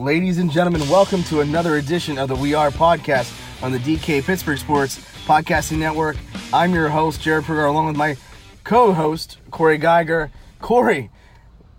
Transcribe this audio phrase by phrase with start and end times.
[0.00, 3.30] Ladies and gentlemen, welcome to another edition of the We Are podcast
[3.62, 6.16] on the DK Pittsburgh Sports Podcasting Network.
[6.54, 8.16] I'm your host, Jared Prugar, along with my
[8.64, 10.30] co host, Corey Giger.
[10.58, 11.10] Corey,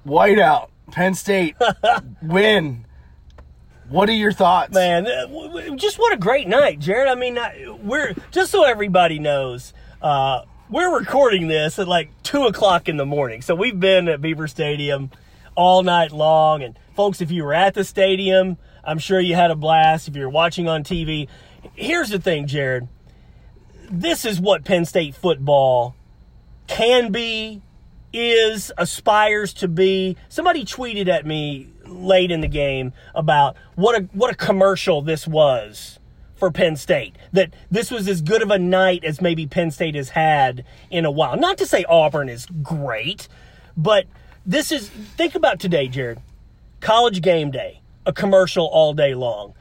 [0.05, 1.55] whiteout, Penn State,
[2.21, 2.85] win.
[3.89, 4.71] What are your thoughts?
[4.71, 7.09] Man, uh, just what a great night, Jared.
[7.09, 7.39] I mean,
[7.81, 13.05] we're just so everybody knows, uh, we're recording this at like two o'clock in the
[13.05, 13.41] morning.
[13.41, 15.09] So we've been at Beaver Stadium
[15.61, 16.63] all night long.
[16.63, 20.07] And folks, if you were at the stadium, I'm sure you had a blast.
[20.07, 21.27] If you're watching on TV,
[21.75, 22.87] here's the thing, Jared.
[23.91, 25.95] This is what Penn State football
[26.65, 27.61] can be,
[28.11, 30.17] is, aspires to be.
[30.29, 35.27] Somebody tweeted at me late in the game about what a what a commercial this
[35.27, 35.99] was
[36.33, 37.17] for Penn State.
[37.33, 41.05] That this was as good of a night as maybe Penn State has had in
[41.05, 41.37] a while.
[41.37, 43.27] Not to say Auburn is great,
[43.77, 44.05] but
[44.45, 46.19] this is think about today, Jared.
[46.79, 49.53] College game day, a commercial all day long.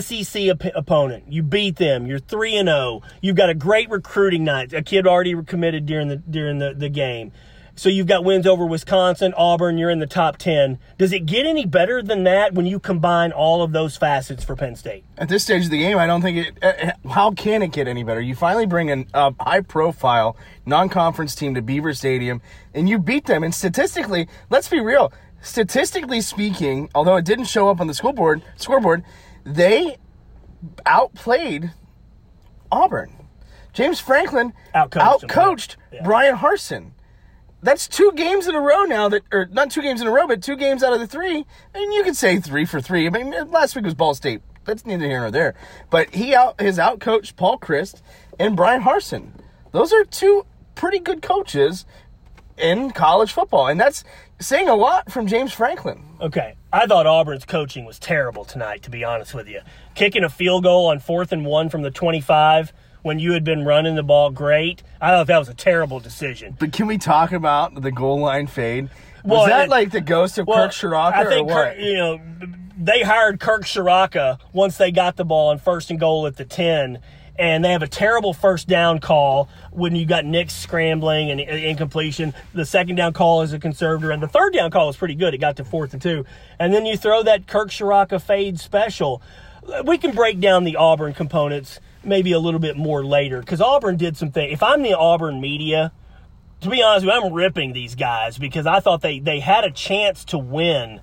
[0.00, 1.24] SEC op- opponent.
[1.28, 2.06] You beat them.
[2.06, 3.02] You're 3 and 0.
[3.20, 4.72] You've got a great recruiting night.
[4.72, 7.32] A kid already committed during the during the, the game.
[7.74, 10.78] So you've got wins over Wisconsin, Auburn, you're in the top 10.
[10.98, 14.54] Does it get any better than that when you combine all of those facets for
[14.54, 15.04] Penn State?
[15.16, 16.62] At this stage of the game, I don't think it.
[16.62, 18.20] Uh, how can it get any better?
[18.20, 22.42] You finally bring a uh, high-profile non-conference team to Beaver Stadium,
[22.74, 23.42] and you beat them.
[23.42, 25.12] And statistically, let's be real.
[25.40, 29.02] Statistically speaking, although it didn't show up on the scoreboard, scoreboard,
[29.44, 29.96] they
[30.84, 31.72] outplayed
[32.70, 33.28] Auburn.
[33.72, 36.04] James Franklin Outcoached outcoached yeah.
[36.04, 36.90] Bryan Harsin.
[37.62, 40.26] That's two games in a row now that, or not two games in a row,
[40.26, 41.46] but two games out of the three.
[41.74, 43.06] And you could say three for three.
[43.06, 44.42] I mean, last week was Ball State.
[44.64, 45.54] That's neither here nor there.
[45.90, 48.02] But he out his out outcoached Paul Chryst
[48.38, 49.30] and Bryan Harsin.
[49.70, 51.86] Those are two pretty good coaches
[52.58, 54.04] in college football, and that's
[54.40, 56.04] saying a lot from James Franklin.
[56.20, 56.56] Okay.
[56.72, 59.60] I thought Auburn's coaching was terrible tonight, to be honest with you.
[59.94, 62.72] Kicking a field goal on fourth and one from the 25
[63.02, 64.82] when you had been running the ball great.
[65.00, 66.56] I thought that was a terrible decision.
[66.58, 68.84] But can we talk about the goal line fade?
[69.24, 71.64] Was Well, that it- like the ghost of Well, Kirk Ciarrocca I think or what?
[71.74, 72.20] Kirk, you know
[72.78, 76.44] they hired Kirk Ciarrocca once they got the ball on first and goal at the
[76.44, 76.98] ten,
[77.38, 82.34] and they have a terrible first down call when you got Nick scrambling and incompletion.
[82.54, 85.32] The second down call is a conservator, and the third down call is pretty good.
[85.34, 86.24] It got to fourth and two,
[86.58, 89.22] and then you throw that Kirk Ciarrocca fade special.
[89.84, 93.96] We can break down the Auburn components maybe a little bit more later because Auburn
[93.96, 94.52] did some things.
[94.52, 95.92] If I'm the Auburn media,
[96.60, 99.64] to be honest with you, I'm ripping these guys because I thought they, they had
[99.64, 101.00] a chance to win.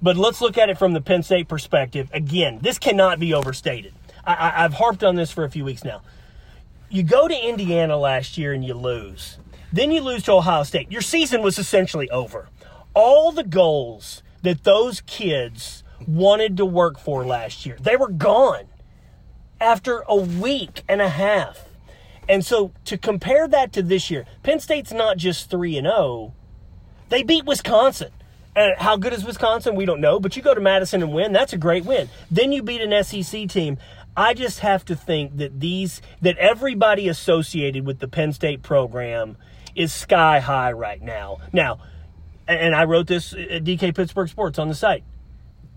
[0.00, 2.10] But let's look at it from the Penn State perspective.
[2.12, 3.94] Again, this cannot be overstated.
[4.26, 6.02] I, I've harped on this for a few weeks now.
[6.88, 9.38] You go to Indiana last year and you lose.
[9.72, 10.92] Then you lose to Ohio State.
[10.92, 12.48] Your season was essentially over.
[12.94, 18.66] All the goals that those kids wanted to work for last year, they were gone
[19.64, 21.68] after a week and a half.
[22.28, 26.34] And so to compare that to this year, Penn State's not just 3 and 0.
[27.08, 28.10] They beat Wisconsin.
[28.54, 29.74] And how good is Wisconsin?
[29.74, 32.08] We don't know, but you go to Madison and win, that's a great win.
[32.30, 33.78] Then you beat an SEC team.
[34.16, 39.36] I just have to think that these that everybody associated with the Penn State program
[39.74, 41.38] is sky high right now.
[41.52, 41.80] Now,
[42.46, 45.02] and I wrote this uh, at DK Pittsburgh Sports on the site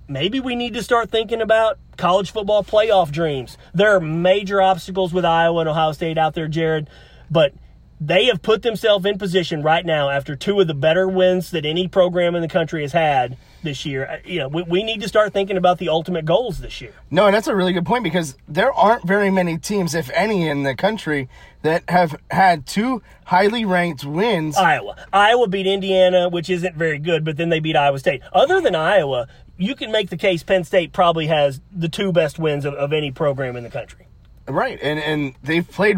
[0.08, 3.58] maybe we need to start thinking about college football playoff dreams.
[3.74, 6.90] There are major obstacles with Iowa and Ohio State out there, Jared,
[7.30, 7.54] but
[8.00, 11.66] they have put themselves in position right now after two of the better wins that
[11.66, 14.08] any program in the country has had this year.
[14.08, 16.94] Uh, You know, we, we need to start thinking about the ultimate goals this year.
[17.10, 20.48] No, and that's a really good point because there aren't very many teams, if any,
[20.48, 21.28] in the country
[21.64, 24.56] that have had two highly ranked wins.
[24.56, 24.96] Iowa.
[25.12, 28.22] Iowa beat Indiana, which isn't very good, but then they beat Iowa State.
[28.32, 32.40] Other than Iowa, you can make the case Penn State probably has the two best
[32.40, 34.08] wins of, of any program in the country.
[34.48, 35.98] Right, and and they've played,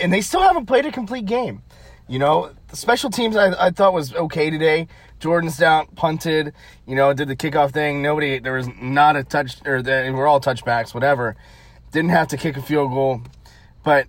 [0.00, 1.62] and they still haven't played a complete game.
[2.08, 4.88] You know, the special teams I, I thought was okay today.
[5.20, 6.52] Jordan Stout, punted.
[6.86, 8.02] You know, did the kickoff thing.
[8.02, 11.36] Nobody, there was not a touch, or they were all touchbacks, whatever.
[11.92, 13.22] Didn't have to kick a field goal,
[13.84, 14.08] but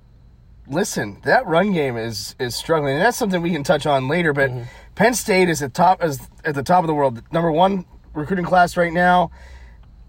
[0.67, 4.33] listen, that run game is is struggling, and that's something we can touch on later.
[4.33, 4.63] But mm-hmm.
[4.95, 8.45] Penn State is at top is at the top of the world, number one recruiting
[8.45, 9.31] class right now.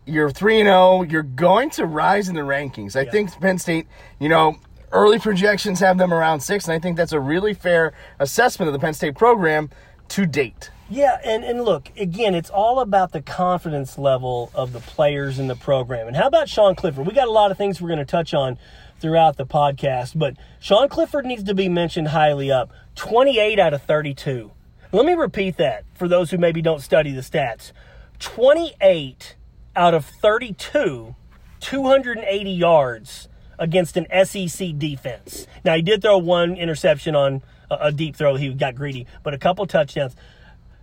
[0.07, 1.03] You're three and zero.
[1.03, 2.97] You're going to rise in the rankings.
[2.97, 3.87] I think Penn State,
[4.19, 4.57] you know,
[4.93, 8.73] early projections have them around six, and I think that's a really fair assessment of
[8.73, 9.69] the Penn State program
[10.09, 10.71] to date.
[10.89, 15.49] Yeah, and, and look, again, it's all about the confidence level of the players in
[15.49, 16.07] the program.
[16.07, 17.07] And how about Sean Clifford?
[17.07, 18.57] We got a lot of things we're going to touch on
[19.01, 22.71] throughout the podcast, but Sean Clifford needs to be mentioned highly up.
[22.95, 24.53] 28 out of 32.
[24.93, 27.73] Let me repeat that for those who maybe don't study the stats.
[28.19, 29.37] 28
[29.75, 31.15] out of 32,
[31.61, 33.29] 280 yards
[33.59, 35.47] against an SEC defense.
[35.65, 38.37] Now, he did throw one interception on a, deep throw.
[38.37, 40.15] He got greedy, but a couple touchdowns.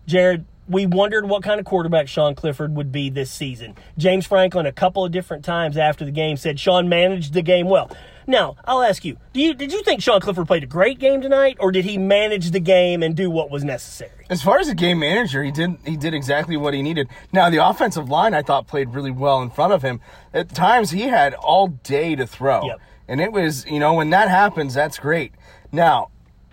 [0.06, 3.76] Jared, we wondered what kind of quarterback Sean Clifford would be this season.
[3.98, 7.68] James Franklin, a couple of different times after the game, said Sean managed the game
[7.68, 7.92] well.
[8.28, 11.22] Now, I'll ask you, do you did you think Sean Clifford played a great game
[11.22, 14.26] tonight, or did he manage the game and do what was necessary?
[14.30, 17.08] As far as a game manager, he did he did exactly what he needed.
[17.32, 20.00] Now the offensive line I thought played really well in front of him.
[20.34, 22.66] At times he had all day to throw.
[22.66, 22.82] Yep.
[23.08, 25.34] And it was, you know, when that happens, that's great.
[25.72, 26.10] Now,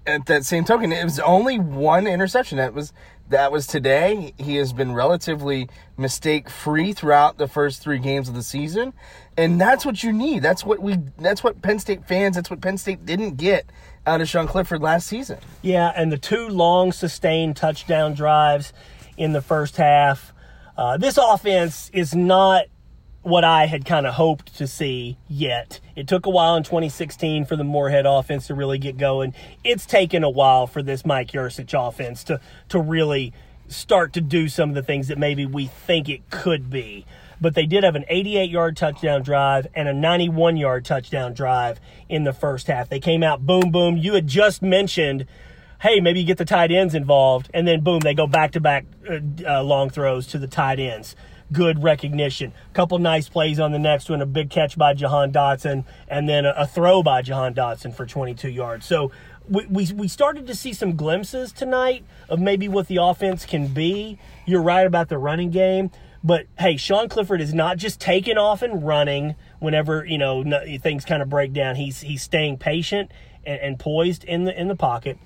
[0.07, 2.59] at that same token, it was only one interception.
[2.59, 2.93] That was
[3.31, 4.35] that was today.
[4.39, 8.93] He has been relatively mistake free throughout the first three games of the season,
[9.37, 10.43] and that's what you need.
[10.43, 10.99] That's what we.
[11.19, 12.37] That's what Penn State fans.
[12.37, 13.67] That's what Penn State didn't get
[14.07, 15.39] out of Sean Clifford last season.
[15.63, 18.73] Yeah, and the two long sustained touchdown drives
[19.17, 20.33] in the first half.
[20.77, 22.65] Uh, this offense is not
[23.23, 25.81] what I had kind of hoped to see yet.
[25.95, 29.35] It took a while in 2016 for the Moorhead offense to really get going.
[29.63, 32.41] It's taken a while for this Mike Yurcich offense to
[32.71, 33.33] to really
[33.69, 37.07] start to do some of the things that maybe we think it could be.
[37.41, 41.79] But they did have an 88 yard touchdown drive and a 91 yard touchdown drive
[42.09, 42.89] in the first half.
[42.89, 43.97] They came out boom, boom.
[43.97, 45.27] You had just mentioned
[45.81, 48.61] hey, maybe you get the tight ends involved, and then boom, they go back to
[48.61, 48.85] back
[49.41, 51.17] long throws to the tight ends
[51.53, 52.53] good recognition.
[52.71, 56.29] A couple nice plays on the next one, a big catch by Jahan Dotson, and
[56.29, 58.87] then a, throw by Jahan Dotson for 22 yards.
[58.87, 59.11] So
[59.49, 63.69] we, we, we started to see some glimpses tonight of maybe what the offense can
[63.69, 64.19] be.
[64.47, 65.91] You're right about the running game.
[66.23, 70.45] But hey, Sean Clifford is not just taking off and running whenever you know
[70.83, 71.77] things kind of break down.
[71.77, 73.11] He's he's staying patient
[73.45, 75.19] and, and poised in the in the pocket.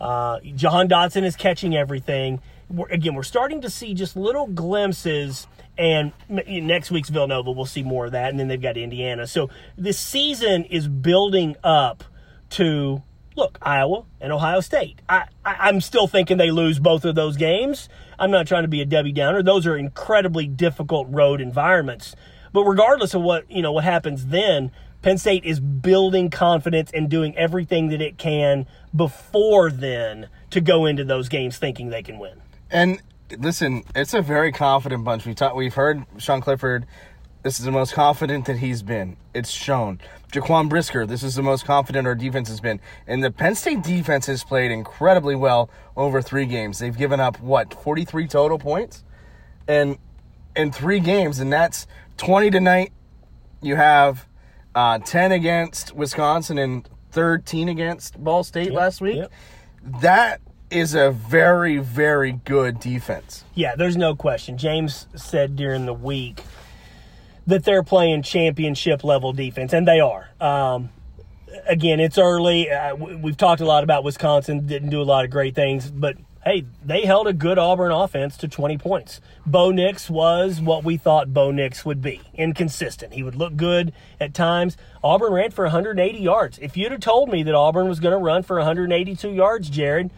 [0.00, 2.40] Uh, Jahan Dotson is catching everything.
[2.68, 5.46] We're, again, we're starting to see just little glimpses
[5.78, 8.30] and next week's Villanova, we'll see more of that.
[8.30, 9.28] And then they've got Indiana.
[9.28, 12.02] So this season is building up
[12.50, 13.02] to
[13.36, 15.00] look Iowa and Ohio State.
[15.08, 17.88] I, I am still thinking they lose both of those games.
[18.18, 19.42] I'm not trying to be a Debbie Downer.
[19.42, 22.16] Those are incredibly difficult road environments.
[22.52, 24.72] But regardless of what you know what happens then,
[25.02, 30.86] Penn State is building confidence and doing everything that it can before then to go
[30.86, 32.40] into those games thinking they can win.
[32.70, 33.00] And
[33.38, 35.26] listen, it's a very confident bunch.
[35.26, 36.86] We talk, we've heard Sean Clifford.
[37.42, 39.16] This is the most confident that he's been.
[39.32, 40.00] It's shown.
[40.32, 42.80] Jaquan Brisker, this is the most confident our defense has been.
[43.06, 46.78] And the Penn State defense has played incredibly well over three games.
[46.80, 49.04] They've given up what, 43 total points?
[49.66, 49.96] And
[50.56, 51.86] in three games, and that's
[52.18, 52.92] 20 tonight.
[53.62, 54.26] You have
[54.74, 59.16] uh, 10 against Wisconsin and 13 against Ball State Yep, last week.
[59.16, 59.32] yep.
[60.02, 63.44] That is a very, very good defense.
[63.54, 64.58] Yeah, there's no question.
[64.58, 66.42] James said during the week
[67.46, 70.28] that they're playing championship level defense, and they are.
[70.40, 70.90] Um,
[71.66, 72.70] again, it's early.
[72.70, 76.16] Uh, we've talked a lot about Wisconsin, didn't do a lot of great things, but
[76.44, 79.20] hey, they held a good Auburn offense to 20 points.
[79.44, 83.12] Bo Nix was what we thought Bo Nix would be inconsistent.
[83.12, 84.76] He would look good at times.
[85.02, 86.58] Auburn ran for 180 yards.
[86.58, 90.10] If you'd have told me that Auburn was going to run for 182 yards, Jared,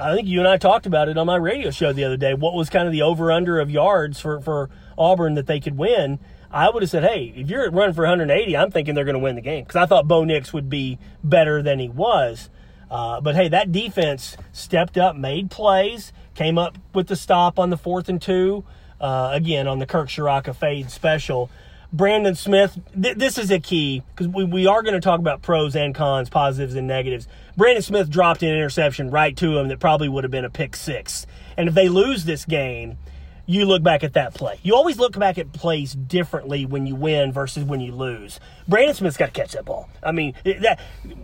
[0.00, 2.34] I think you and I talked about it on my radio show the other day.
[2.34, 5.76] What was kind of the over under of yards for, for Auburn that they could
[5.76, 6.18] win?
[6.50, 9.20] I would have said, hey, if you're running for 180, I'm thinking they're going to
[9.20, 12.48] win the game because I thought Bo Nix would be better than he was.
[12.90, 17.70] Uh, but hey, that defense stepped up, made plays, came up with the stop on
[17.70, 18.64] the fourth and two.
[19.00, 21.50] Uh, again, on the Kirk Ciarrocca fade special.
[21.92, 25.40] Brandon Smith, th- this is a key because we, we are going to talk about
[25.40, 27.28] pros and cons, positives and negatives.
[27.58, 30.76] Brandon Smith dropped an interception right to him that probably would have been a pick
[30.76, 31.26] six.
[31.56, 32.98] And if they lose this game,
[33.46, 34.60] you look back at that play.
[34.62, 38.38] You always look back at plays differently when you win versus when you lose.
[38.68, 39.90] Brandon Smith's got to catch that ball.
[40.04, 40.78] I mean, that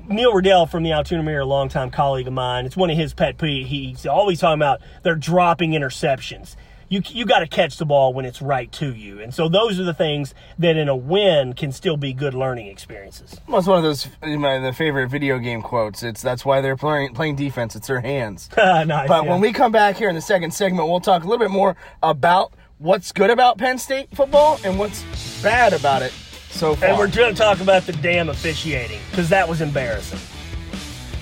[0.08, 3.14] Neil Rudel from the Altoona Mirror, a longtime colleague of mine, it's one of his
[3.14, 3.66] pet peeves.
[3.66, 6.56] He's always talking about they're dropping interceptions.
[6.94, 9.80] You you got to catch the ball when it's right to you, and so those
[9.80, 13.40] are the things that in a win can still be good learning experiences.
[13.48, 16.04] Well, it's one of those my the favorite video game quotes.
[16.04, 17.74] It's that's why they're playing playing defense.
[17.74, 18.48] It's their hands.
[18.56, 19.08] nice.
[19.08, 19.30] But yeah.
[19.30, 21.74] when we come back here in the second segment, we'll talk a little bit more
[22.00, 25.02] about what's good about Penn State football and what's
[25.42, 26.12] bad about it
[26.50, 26.90] so far.
[26.90, 30.20] and we're going to talk about the damn officiating because that was embarrassing.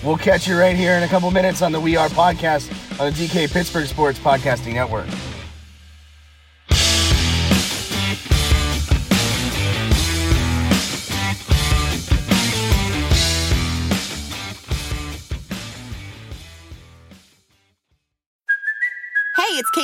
[0.05, 3.11] We'll catch you right here in a couple minutes on the We Are podcast on
[3.11, 5.07] the DK Pittsburgh Sports Podcasting Network.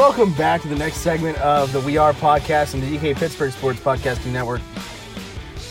[0.00, 3.52] Welcome back to the next segment of the We Are podcast and the DK Pittsburgh
[3.52, 4.62] Sports Podcasting Network.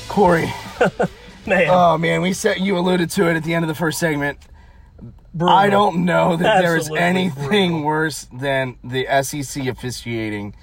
[0.08, 0.54] Corey,
[1.48, 3.98] Man, oh man, we said you alluded to it at the end of the first
[4.00, 4.38] segment.
[5.34, 5.58] brutal.
[5.58, 7.88] I don't know that there is Absolutely anything brutal.
[7.88, 10.56] worse than the SEC officiating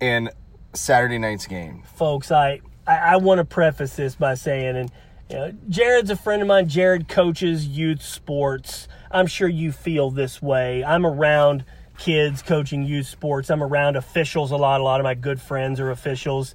[0.00, 0.30] in
[0.72, 1.82] Saturday night's game.
[1.96, 4.90] folks, I, I, I want to preface this by saying, and
[5.28, 6.68] you know, Jared's a friend of mine.
[6.70, 8.88] Jared coaches youth sports.
[9.10, 10.82] I'm sure you feel this way.
[10.82, 11.66] I'm around
[12.00, 13.50] kids coaching youth sports.
[13.50, 14.80] I'm around officials a lot.
[14.80, 16.54] A lot of my good friends are officials.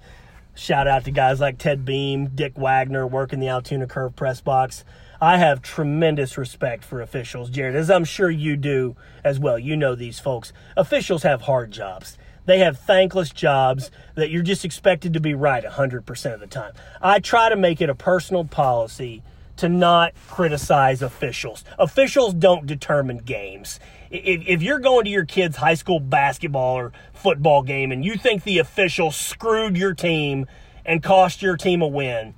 [0.55, 4.83] Shout out to guys like Ted Beam, Dick Wagner, working the Altoona Curve press box.
[5.21, 9.59] I have tremendous respect for officials, Jared, as I'm sure you do as well.
[9.59, 10.51] You know these folks.
[10.75, 12.17] Officials have hard jobs.
[12.45, 16.73] They have thankless jobs that you're just expected to be right 100% of the time.
[17.01, 19.21] I try to make it a personal policy
[19.57, 21.63] to not criticize officials.
[21.79, 23.79] Officials don't determine games.
[24.11, 28.15] If, if you're going to your kid's high school basketball or football game and you
[28.17, 30.45] think the official screwed your team
[30.85, 32.33] and cost your team a win,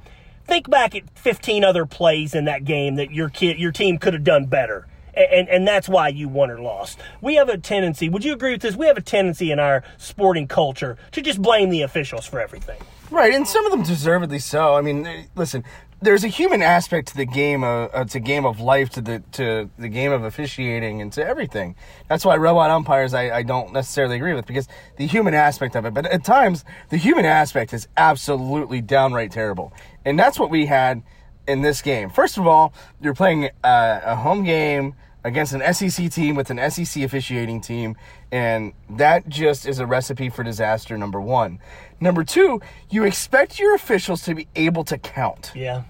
[0.46, 4.14] think back at 15 other plays in that game that your kid, your team could
[4.14, 4.88] have done better.
[5.16, 7.00] A- And, and that's why you won or lost.
[7.22, 8.76] We have a tendency, would you agree with this?
[8.76, 12.80] We have a tendency in our sporting culture to just blame the officials for everything.
[13.10, 14.76] Right, and some of them deservedly so.
[14.76, 15.64] I mean, listen,
[16.02, 17.64] there's a human aspect to the game.
[17.64, 21.26] Uh, uh, to game of life, to the to the game of officiating, and to
[21.26, 21.76] everything.
[22.08, 25.86] That's why robot umpires I, I don't necessarily agree with because the human aspect of
[25.86, 25.94] it.
[25.94, 29.74] But at times, the human aspect is absolutely downright terrible,
[30.06, 31.02] and that's what we had
[31.48, 32.10] in this game.
[32.10, 36.72] First of all, you're playing uh, a home game against an SEC team with an
[36.72, 37.96] SEC officiating team,
[38.32, 41.60] and that just is a recipe for disaster, number one.
[42.00, 45.52] Number two, you expect your officials to be able to count.
[45.56, 45.84] Yeah.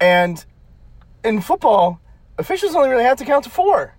[0.00, 0.44] And
[1.24, 2.00] in football,
[2.38, 3.94] officials only really have to count to four.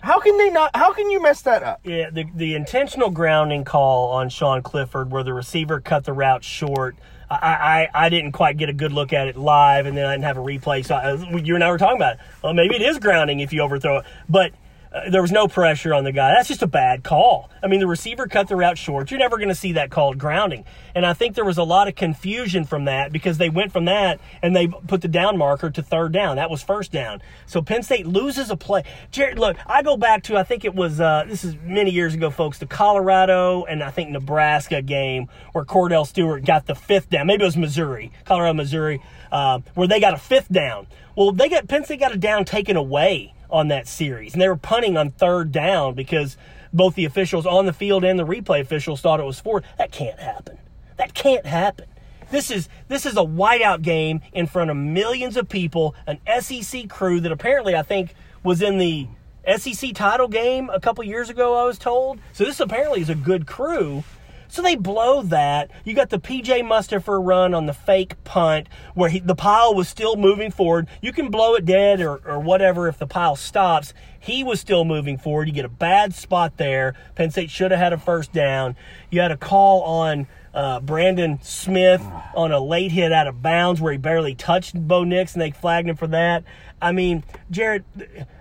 [0.00, 0.74] How can they not?
[0.74, 1.80] How can you mess that up?
[1.84, 6.42] Yeah, the, the intentional grounding call on Sean Clifford, where the receiver cut the route
[6.42, 6.96] short.
[7.30, 10.12] I, I, I didn't quite get a good look at it live, and then I
[10.12, 10.84] didn't have a replay.
[10.84, 12.20] So I, you and I were talking about it.
[12.42, 14.52] Well, maybe it is grounding if you overthrow it, but
[14.92, 16.34] uh, there was no pressure on the guy.
[16.34, 17.48] That's just a bad call.
[17.62, 19.10] I mean, the receiver cut the route short.
[19.10, 20.64] You're never going to see that called grounding.
[20.94, 23.84] And I think there was a lot of confusion from that because they went from
[23.84, 26.36] that and they put the down marker to third down.
[26.36, 27.22] That was first down.
[27.46, 28.82] So Penn State loses a play.
[29.12, 32.14] Jared, look, I go back to I think it was uh, this is many years
[32.14, 32.58] ago, folks.
[32.58, 37.28] The Colorado and I think Nebraska game where Kordell Stewart got the fifth down.
[37.28, 40.88] Maybe it was Missouri, Colorado, Missouri, uh, where they got a fifth down.
[41.16, 44.48] Well, they got Penn State got a down taken away on that series, and they
[44.48, 46.36] were punting on third down because
[46.72, 49.62] both the officials on the field and the replay officials thought it was four.
[49.78, 50.58] That can't happen.
[50.96, 51.86] That can't happen.
[52.30, 56.88] This is this is a whiteout game in front of millions of people, an SEC
[56.88, 58.14] crew that apparently I think
[58.44, 59.08] was in the
[59.56, 61.56] SEC title game a couple years ago.
[61.56, 62.20] I was told.
[62.32, 64.04] So this apparently is a good crew.
[64.50, 65.70] So they blow that.
[65.84, 69.88] You got the PJ Mustipher run on the fake punt where he, the pile was
[69.88, 70.88] still moving forward.
[71.00, 73.94] You can blow it dead or, or whatever if the pile stops.
[74.18, 75.46] He was still moving forward.
[75.46, 76.94] You get a bad spot there.
[77.14, 78.74] Penn State should have had a first down.
[79.08, 82.02] You had a call on uh, Brandon Smith
[82.34, 85.52] on a late hit out of bounds where he barely touched Bo Nix and they
[85.52, 86.42] flagged him for that.
[86.82, 87.84] I mean, Jared,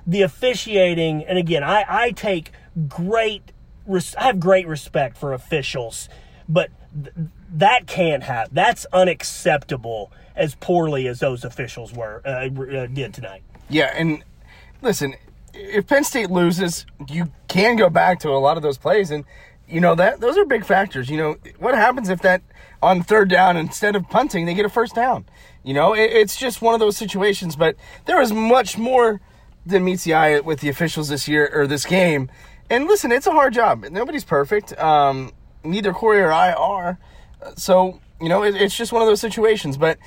[0.08, 2.52] the officiating, and again, I, I take
[2.88, 3.52] great
[3.90, 6.08] res- I have great respect for officials,
[6.48, 7.14] but th-
[7.54, 8.52] that can't happen.
[8.54, 13.44] That's unacceptable as poorly as those officials were uh, uh, did tonight.
[13.70, 14.24] Yeah, and
[14.82, 15.16] listen,
[15.54, 19.26] if Penn State loses, you can go back to a lot of those plays, and
[19.68, 21.10] you know that those are big factors.
[21.10, 22.42] You know what happens if that
[22.82, 25.26] on third down instead of punting they get a first down.
[25.64, 27.56] You know it, it's just one of those situations.
[27.56, 29.22] But there is much more
[29.66, 32.30] than meets the eye with the officials this year or this game.
[32.70, 33.86] And listen, it's a hard job.
[33.92, 34.78] Nobody's perfect.
[34.80, 35.32] Um,
[35.64, 37.00] neither Corey or I are.
[37.56, 39.78] So you know it, it's just one of those situations.
[39.78, 39.98] But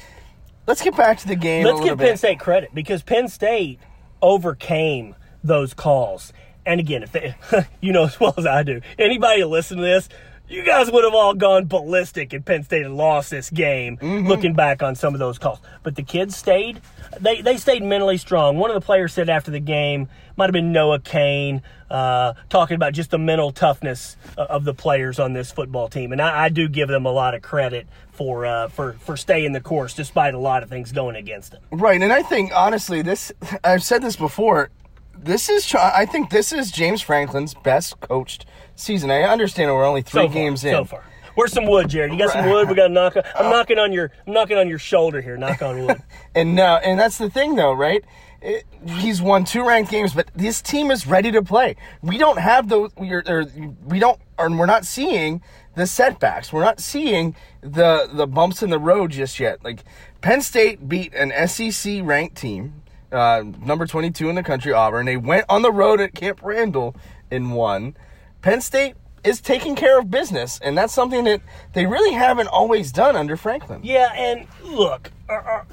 [0.66, 1.64] let's get back to the game.
[1.64, 2.16] Let's give Penn.
[2.16, 3.80] State credit because Penn State
[4.20, 6.32] overcame those calls.
[6.64, 7.34] And again, if they,
[7.80, 10.08] you know as well as I do, anybody listen to this,
[10.48, 14.54] you guys would have all gone ballistic if Penn State had lost this game, looking
[14.54, 15.60] back on some of those calls.
[15.82, 16.80] But the kids stayed.
[17.20, 18.58] They, they stayed mentally strong.
[18.58, 22.74] One of the players said after the game, might have been Noah Cain, uh, talking
[22.74, 26.12] about just the mental toughness of the players on this football team.
[26.12, 29.52] And I, I do give them a lot of credit for, uh, for, for staying
[29.52, 31.62] the course despite a lot of things going against them.
[31.70, 33.32] Right, and I think honestly, this
[33.64, 34.70] I've said this before.
[35.14, 38.46] This is I think this is James Franklin's best coached
[38.76, 39.10] season.
[39.10, 40.72] I understand we're only three so far, games in.
[40.72, 41.04] So far.
[41.34, 42.12] Where's some wood, Jared?
[42.12, 42.68] You got some wood?
[42.68, 43.16] We got to knock.
[43.16, 44.10] On, I'm knocking on your.
[44.26, 45.36] I'm knocking on your shoulder here.
[45.36, 46.02] Knock on wood.
[46.34, 48.02] And now, and that's the thing, though, right?
[48.40, 51.76] It, he's won two ranked games, but this team is ready to play.
[52.00, 52.90] We don't have those.
[52.96, 53.44] We're, or
[53.84, 55.42] we don't, and we're not seeing
[55.74, 56.52] the setbacks.
[56.52, 59.62] We're not seeing the the bumps in the road just yet.
[59.62, 59.84] Like
[60.22, 65.06] Penn State beat an SEC ranked team, uh, number 22 in the country, Auburn.
[65.06, 66.96] They went on the road at Camp Randall
[67.30, 67.94] and won.
[68.42, 68.94] Penn State
[69.24, 71.40] is taking care of business, and that's something that
[71.74, 73.80] they really haven't always done under Franklin.
[73.84, 75.64] yeah, and look, uh, uh,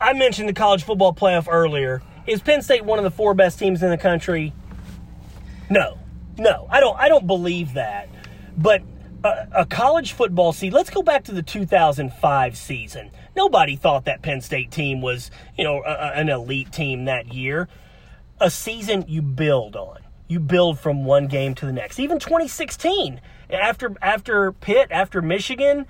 [0.00, 2.02] I mentioned the college football playoff earlier.
[2.26, 4.52] Is Penn State one of the four best teams in the country?
[5.70, 5.98] No,
[6.36, 6.98] no, I don't.
[6.98, 8.08] I don't believe that.
[8.58, 8.82] But
[9.24, 10.74] a, a college football season.
[10.74, 13.10] Let's go back to the 2005 season.
[13.36, 17.32] Nobody thought that Penn State team was, you know, a, a- an elite team that
[17.32, 17.68] year.
[18.40, 19.98] A season you build on.
[20.28, 21.98] You build from one game to the next.
[21.98, 25.86] Even 2016, after after Pitt, after Michigan,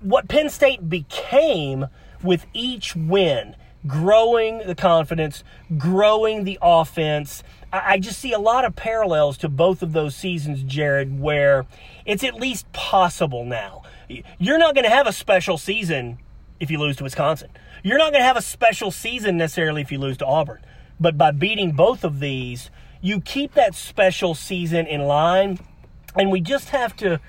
[0.00, 1.86] what Penn State became
[2.22, 5.42] with each win, growing the confidence,
[5.78, 7.42] growing the offense.
[7.72, 11.66] I, I just see a lot of parallels to both of those seasons, Jared, where
[12.04, 13.82] it's at least possible now.
[14.38, 16.18] You're not going to have a special season
[16.60, 17.50] if you lose to Wisconsin.
[17.82, 20.60] You're not going to have a special season necessarily if you lose to Auburn.
[20.98, 25.58] But by beating both of these, you keep that special season in line.
[26.14, 27.20] And we just have to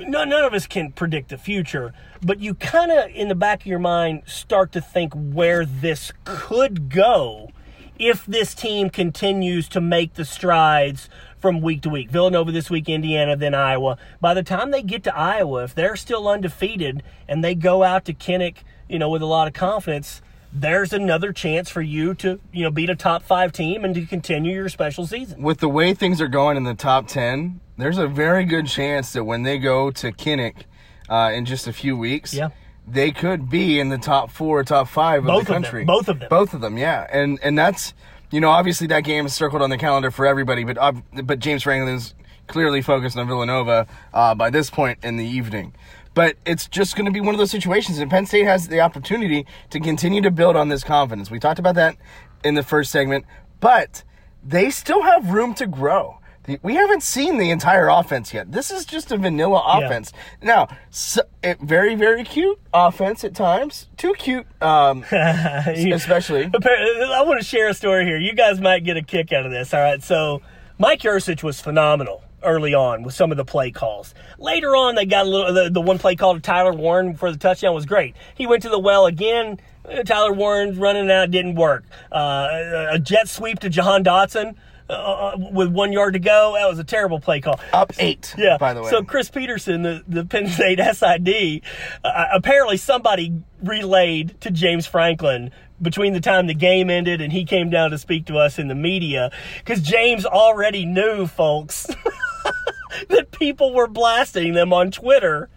[0.00, 3.62] no, none of us can predict the future, but you kind of, in the back
[3.62, 7.50] of your mind, start to think where this could go
[7.98, 11.08] if this team continues to make the strides
[11.38, 12.10] from week to week.
[12.10, 13.98] Villanova this week, Indiana, then Iowa.
[14.20, 18.04] By the time they get to Iowa, if they're still undefeated and they go out
[18.04, 18.58] to Kinnick,
[18.88, 22.70] you know, with a lot of confidence, there's another chance for you to, you know,
[22.70, 25.42] beat a top five team and to continue your special season.
[25.42, 29.12] with the way things are going in the top 10, there's a very good chance
[29.12, 30.62] that when they go to Kinnick
[31.08, 32.48] uh, in just a few weeks, Yeah.
[32.86, 35.62] they could be in the top four, top five Both of of the them.
[35.62, 35.84] country.
[35.84, 36.28] Both of them.
[36.30, 37.06] Both of them, yeah.
[37.12, 37.92] And and that's,
[38.30, 41.38] you know, obviously that game is circled on the calendar for everybody, but ob- but
[41.38, 42.14] James Franklin's
[42.46, 45.74] clearly focused on Villanova uh, by this point in the evening.
[46.18, 48.80] But it's just going to be one of those situations, and Penn State has the
[48.80, 51.30] opportunity to continue to build on this confidence.
[51.30, 51.96] We talked about that
[52.42, 53.24] in the first segment,
[53.60, 54.02] but
[54.42, 56.18] they still have room to grow.
[56.60, 58.50] We haven't seen the entire offense yet.
[58.50, 59.86] This is just a vanilla Yeah.
[59.86, 60.12] offense.
[60.42, 63.86] Now, so, it, very, very cute offense at times.
[63.96, 66.50] Too cute, um, especially.
[66.52, 68.18] I want to share a story here.
[68.18, 69.72] You guys might get a kick out of this.
[69.72, 70.02] All right.
[70.02, 70.42] So
[70.80, 74.14] Mike Yurcich was phenomenal early on with some of the play calls.
[74.38, 77.30] Later on, they got a little, the, the one play call to Tyler Warren for
[77.32, 78.14] the touchdown was great.
[78.34, 79.60] He went to the well again.
[79.84, 81.84] Uh, Tyler Warren's running out didn't work.
[82.12, 84.54] Uh, a jet sweep to Jahan Dotson.
[84.90, 87.60] Uh, with one yard to go, that was a terrible play call.
[87.74, 88.56] Up eight, Yeah.
[88.56, 88.88] by the way.
[88.88, 91.60] So Chris Peterson, the, the Penn State SID,
[92.02, 97.44] uh, apparently somebody relayed to James Franklin between the time the game ended and he
[97.44, 101.86] came down to speak to us in the media because James already knew, folks,
[103.08, 105.48] that people were blasting them on Twitter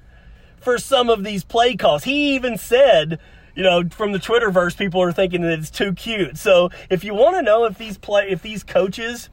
[0.59, 2.03] for some of these play calls.
[2.03, 3.19] He even said,
[3.55, 6.37] you know, from the Twitterverse, people are thinking that it's too cute.
[6.37, 9.29] So if you want to know if these play, if these coaches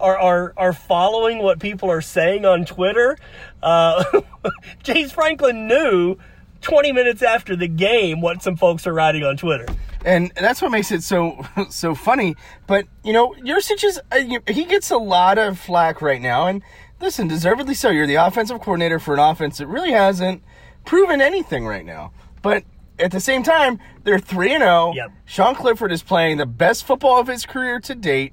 [0.00, 3.18] are are are following what people are saying on Twitter,
[3.62, 4.02] uh,
[4.82, 6.16] James Franklin knew
[6.62, 9.66] 20 minutes after the game what some folks are writing on Twitter.
[10.04, 12.34] And that's what makes it so so funny.
[12.66, 16.62] But you know, Yurcich is uh, he gets a lot of flack right now, and
[17.00, 17.90] listen, deservedly so.
[17.90, 20.42] You're the offensive coordinator for an offense that really hasn't
[20.84, 22.12] proven anything right now.
[22.42, 22.64] But
[22.98, 24.92] at the same time, they're three and zero.
[25.26, 28.32] Sean Clifford is playing the best football of his career to date,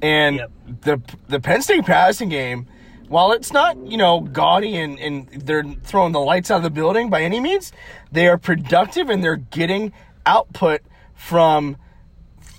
[0.00, 0.50] and Yep.
[0.82, 2.66] the the Penn State passing game.
[3.08, 6.70] While it's not, you know, gaudy and, and they're throwing the lights out of the
[6.70, 7.70] building by any means,
[8.10, 9.92] they are productive and they're getting
[10.24, 10.80] output
[11.14, 11.76] from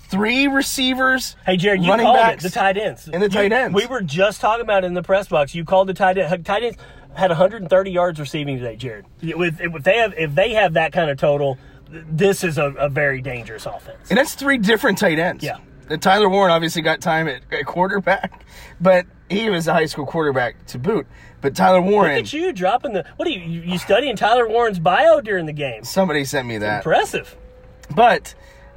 [0.08, 3.50] three receivers, Hey Jared, you running called backs, it the tight ends and the tight
[3.50, 3.74] You- ends.
[3.74, 5.54] We were just talking about it in the press box.
[5.54, 6.32] You called the tight end.
[6.32, 6.78] Uh, tight ends
[7.14, 9.06] had 130 yards receiving today, Jared.
[9.22, 11.58] With if they have if they have that kind of total,
[11.90, 14.08] this is a, a very dangerous offense.
[14.10, 15.42] and that's three different tight ends.
[15.44, 15.58] Yeah.
[15.88, 18.42] The Tyler Warren obviously got time at, at quarterback,
[18.80, 21.06] but he was a high school quarterback to boot.
[21.42, 23.04] But Tyler Warren, Look at you dropping the.
[23.16, 23.40] What are you?
[23.40, 25.84] You you studying Tyler Warren's bio during the game?
[25.84, 26.78] somebody sent me that.
[26.78, 27.36] Impressive.
[27.94, 28.34] But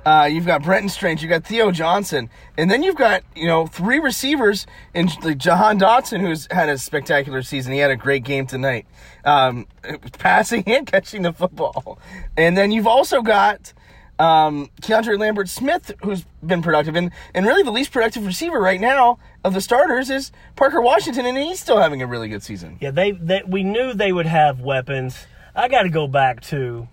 [0.07, 3.67] uh, you've got Brenton Strange, you've got Theo Johnson, and then you've got you know
[3.67, 7.73] three receivers in like Jahan Dotson, who's had a spectacular season.
[7.73, 8.85] He had a great game tonight,
[9.25, 9.67] um,
[10.17, 11.99] passing and catching the football.
[12.37, 13.73] And then you've also got
[14.17, 18.79] um, Keandre Lambert Smith, who's been productive, and and really the least productive receiver right
[18.79, 22.77] now of the starters is Parker Washington, and he's still having a really good season.
[22.79, 25.27] Yeah, they, that we knew they would have weapons.
[25.53, 26.87] I got to go back to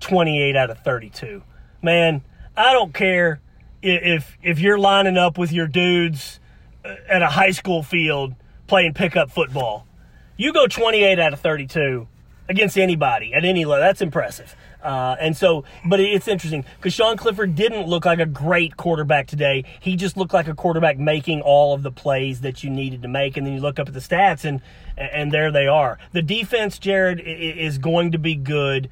[0.00, 1.42] 28 out of 32.
[1.80, 2.22] Man,
[2.58, 3.40] I don't care
[3.82, 6.40] if if you're lining up with your dudes
[6.84, 8.34] uh, at a high school field
[8.66, 9.86] playing pickup football.
[10.36, 12.08] You go 28 out of 32
[12.48, 13.84] against anybody at any level.
[13.84, 14.56] That's impressive.
[14.82, 19.28] Uh, and so, but it's interesting because Sean Clifford didn't look like a great quarterback
[19.28, 19.64] today.
[19.78, 23.08] He just looked like a quarterback making all of the plays that you needed to
[23.08, 23.36] make.
[23.36, 24.60] And then you look up at the stats, and
[24.96, 25.98] and there they are.
[26.12, 28.90] The defense, Jared, is going to be good.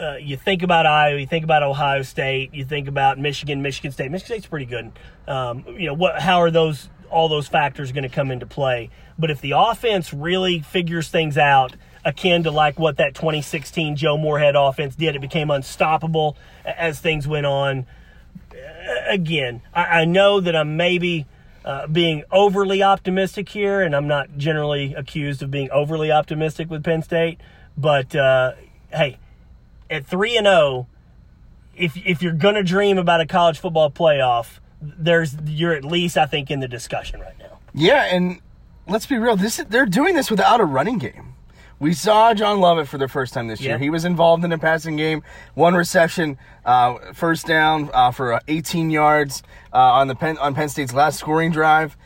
[0.00, 3.92] Uh, you think about Iowa, you think about Ohio State, you think about Michigan, Michigan
[3.92, 4.10] State.
[4.10, 4.90] Michigan State's pretty good.
[5.28, 6.20] Um, you know what?
[6.20, 8.88] How are those all those factors going to come into play?
[9.18, 14.16] But if the offense really figures things out, akin to like what that 2016 Joe
[14.16, 17.86] Moorhead offense did, it became unstoppable as things went on.
[19.08, 21.26] Again, I, I know that I'm maybe.
[21.64, 26.82] Uh, being overly optimistic here, and I'm not generally accused of being overly optimistic with
[26.82, 27.38] Penn State,
[27.78, 28.54] but uh,
[28.92, 29.16] hey,
[29.92, 30.88] at three and zero,
[31.76, 36.26] if if you're gonna dream about a college football playoff, there's you're at least I
[36.26, 37.58] think in the discussion right now.
[37.74, 38.40] Yeah, and
[38.88, 39.36] let's be real.
[39.36, 41.34] This is, they're doing this without a running game.
[41.78, 43.72] We saw John Lovett for the first time this year.
[43.72, 43.78] Yeah.
[43.78, 45.24] He was involved in a passing game,
[45.54, 50.54] one reception, uh, first down uh, for uh, 18 yards uh, on the Penn, on
[50.54, 51.96] Penn State's last scoring drive.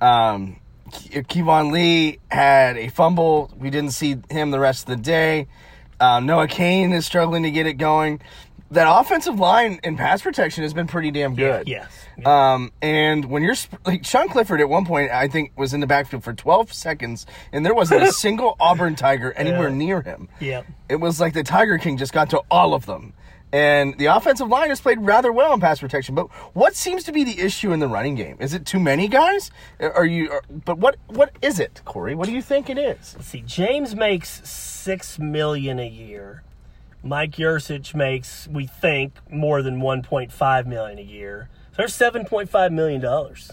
[0.00, 3.50] Um, Keyvone Lee had a fumble.
[3.58, 5.48] We didn't see him the rest of the day.
[6.00, 8.20] Um, Noah Cain is struggling to get it going.
[8.70, 11.68] That offensive line and pass protection has been pretty damn good.
[11.68, 11.86] Yes.
[12.24, 13.54] Um, and when you're
[13.84, 17.26] like Sean Clifford at one point, I think was in the backfield for 12 seconds,
[17.52, 19.74] and there wasn't a single Auburn Tiger anywhere Yeah.
[19.74, 20.28] near him.
[20.40, 20.62] Yeah.
[20.88, 23.12] It was like the Tiger King just got to all of them.
[23.54, 26.16] And the offensive line has played rather well in pass protection.
[26.16, 28.36] But what seems to be the issue in the running game?
[28.40, 29.52] Is it too many guys?
[29.78, 30.28] Are you?
[30.32, 32.16] Are, but what what is it, Corey?
[32.16, 33.14] What do you think it is?
[33.14, 36.42] Let's see, James makes six million a year.
[37.04, 41.48] Mike Yurcich makes, we think, more than 1.5 million a year.
[41.70, 43.52] So there's 7.5 million dollars.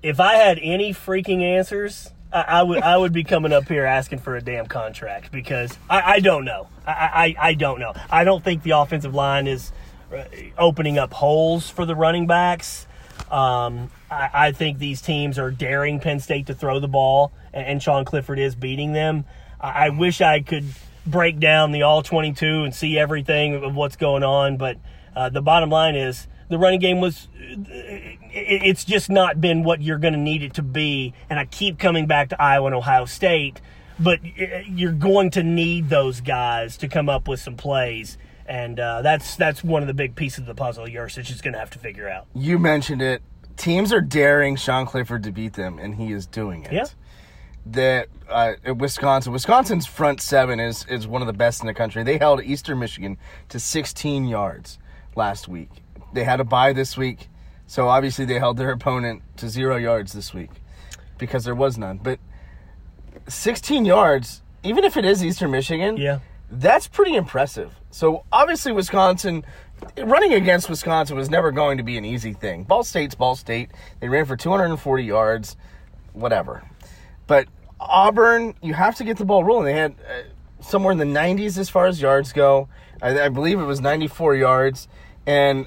[0.00, 3.84] If I had any freaking answers, I, I would I would be coming up here
[3.84, 6.68] asking for a damn contract because I, I don't know.
[6.86, 7.92] I, I I don't know.
[8.10, 9.72] I don't think the offensive line is
[10.12, 10.24] uh,
[10.58, 12.86] opening up holes for the running backs.
[13.30, 17.66] Um, I, I think these teams are daring Penn State to throw the ball, and,
[17.66, 19.24] and Sean Clifford is beating them.
[19.60, 20.64] I, I wish I could
[21.06, 24.78] break down the all 22 and see everything of what's going on, but
[25.16, 29.98] uh, the bottom line is the running game was, it's just not been what you're
[29.98, 31.14] going to need it to be.
[31.28, 33.60] And I keep coming back to Iowa and Ohio State,
[33.98, 34.20] but
[34.68, 38.18] you're going to need those guys to come up with some plays.
[38.46, 41.52] And uh, that's that's one of the big pieces of the puzzle Yurcich is going
[41.52, 42.26] to have to figure out.
[42.34, 43.22] You mentioned it.
[43.56, 46.72] Teams are daring Sean Clifford to beat them, and he is doing it.
[46.72, 46.84] Yeah.
[47.66, 52.02] that uh, Wisconsin, Wisconsin's front seven is is one of the best in the country.
[52.02, 53.18] They held Eastern Michigan
[53.50, 54.78] to 16 yards
[55.14, 55.81] last week.
[56.12, 57.28] They had a bye this week,
[57.66, 60.50] so obviously they held their opponent to zero yards this week
[61.18, 61.98] because there was none.
[62.02, 62.18] But
[63.28, 66.18] 16 yards, even if it is Eastern Michigan, Yeah.
[66.50, 67.74] that's pretty impressive.
[67.90, 69.44] So obviously Wisconsin
[69.96, 72.64] running against Wisconsin was never going to be an easy thing.
[72.64, 73.70] Ball State's Ball State.
[74.00, 75.56] They ran for 240 yards,
[76.12, 76.62] whatever.
[77.26, 77.48] But
[77.80, 79.64] Auburn, you have to get the ball rolling.
[79.66, 80.22] They had uh,
[80.62, 82.68] somewhere in the 90s as far as yards go.
[83.00, 84.86] I, I believe it was 94 yards,
[85.26, 85.66] and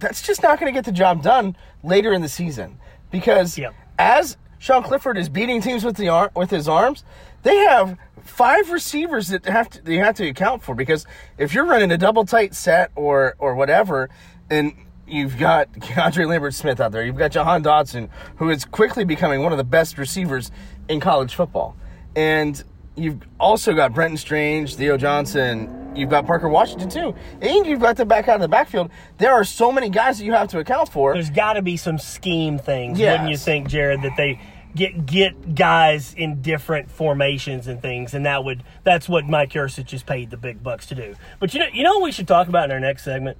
[0.00, 2.78] that's just not going to get the job done later in the season.
[3.10, 3.74] Because Yep.
[3.98, 7.04] as Sean Clifford is beating teams with the ar- with his arms,
[7.42, 10.74] they have five receivers that have to they have to account for.
[10.74, 11.06] Because
[11.38, 14.10] if you're running a double tight set or or whatever,
[14.50, 14.72] and
[15.06, 19.42] you've got Andre Lambert Smith out there, you've got Jahan Dotson, who is quickly becoming
[19.42, 20.50] one of the best receivers
[20.88, 21.76] in college football,
[22.14, 22.62] and
[22.96, 25.76] you've also got Brenton Strange, Theo Johnson.
[25.94, 28.90] You've got Parker Washington too, and you've got them back out of the backfield.
[29.18, 31.14] There are so many guys that you have to account for.
[31.14, 33.12] There's got to be some scheme things, Yes.
[33.14, 34.02] wouldn't you think, Jared?
[34.02, 34.40] That they
[34.76, 39.92] get get guys in different formations and things, and that would that's what Mike Yurcich
[39.92, 41.16] is paid the big bucks to do.
[41.40, 43.36] But you know, you know what we should talk about in our next segment?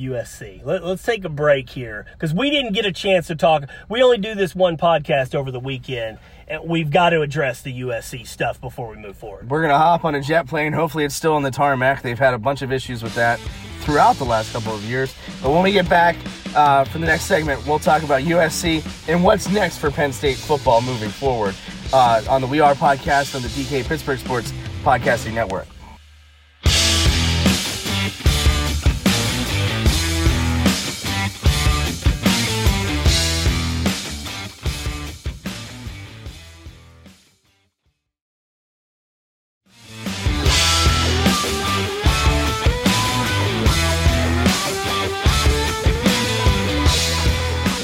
[0.00, 0.64] USC.
[0.64, 3.64] Let, us take a break here because we didn't get a chance to talk.
[3.88, 7.80] We only do this one podcast over the weekend, and we've got to address the
[7.82, 9.50] USC stuff before we move forward.
[9.50, 10.72] We're gonna hop on a jet plane.
[10.72, 12.02] Hopefully, it's still on the tarmac.
[12.02, 13.38] They've had a bunch of issues with that
[13.80, 15.14] throughout the last couple of years.
[15.42, 16.16] But when we get back
[16.54, 20.36] uh, for the next segment, we'll talk about USC and what's next for Penn State
[20.36, 21.54] football moving forward
[21.92, 25.66] uh, on the We Are podcast on the DK Pittsburgh Sports Podcasting Network.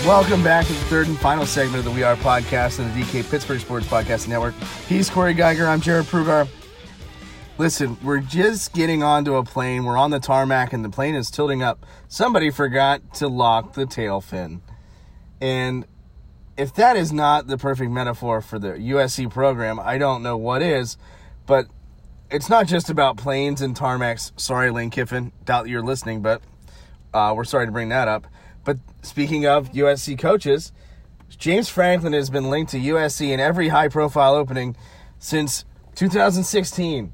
[0.07, 3.03] Welcome back to the third and final segment of the We Are podcast on the
[3.03, 4.55] DK Pittsburgh Sports Podcast Network.
[4.89, 5.67] He's Corey Giger.
[5.67, 6.47] I'm Jared Prugar.
[7.59, 9.85] Listen, we're just getting onto a plane.
[9.85, 11.85] We're on the tarmac and the plane is tilting up.
[12.07, 14.63] Somebody forgot to lock the tail fin.
[15.41, 15.87] And
[16.57, 20.63] if that is not the perfect metaphor for the USC program, I don't know what
[20.63, 20.97] is.
[21.47, 21.67] But
[22.31, 24.31] it's not just about planes and tarmacs.
[24.39, 25.33] Sorry, Lane Kiffin.
[25.45, 26.43] Doubt you're listening, but
[27.13, 28.29] uh, we're sorry to bring that up.
[28.67, 30.73] But speaking of USC coaches,
[31.31, 34.77] James Franklin has been linked to USC in every high profile opening
[35.21, 37.13] since 2016.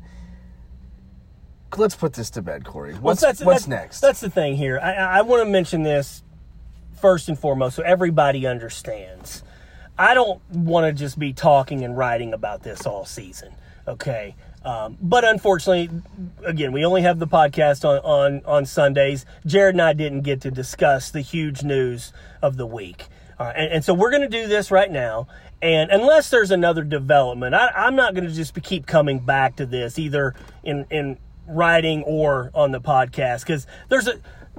[1.77, 2.95] Let's put this to bed, Corey.
[2.95, 4.01] What's, Well, that's, what's that's- next?
[4.01, 4.81] That's the thing here.
[4.83, 6.23] I, I want to mention this
[7.01, 9.43] first and foremost so everybody understands.
[9.99, 13.53] I don't want to just be talking and writing about this all season,
[13.87, 14.35] okay?
[14.65, 15.91] Um, but unfortunately,
[16.45, 19.27] again, we only have the podcast on, on, on Sundays.
[19.45, 23.07] Jared and I didn't get to discuss the huge news of the week.
[23.41, 25.27] Right, and, and so we're going to do this right now.
[25.61, 29.67] And unless there's another development, I, I'm not going to just keep coming back to
[29.67, 34.15] this either in, in writing or on the podcast because there's a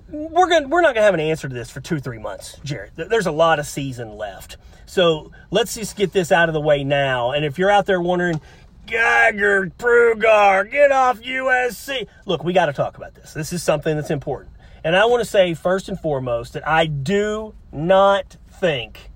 [0.09, 2.59] we're going to we're not gonna have an answer to this for two three months,
[2.63, 2.91] Jared.
[2.95, 6.83] There's a lot of season left, so let's just get this out of the way
[6.83, 7.31] now.
[7.31, 8.41] And if you're out there wondering,
[8.85, 12.07] Giger, Prugar, get off USC.
[12.25, 13.33] Look, we got to talk about this.
[13.33, 14.51] This is something that's important,
[14.83, 19.11] and I want to say first and foremost that I do not think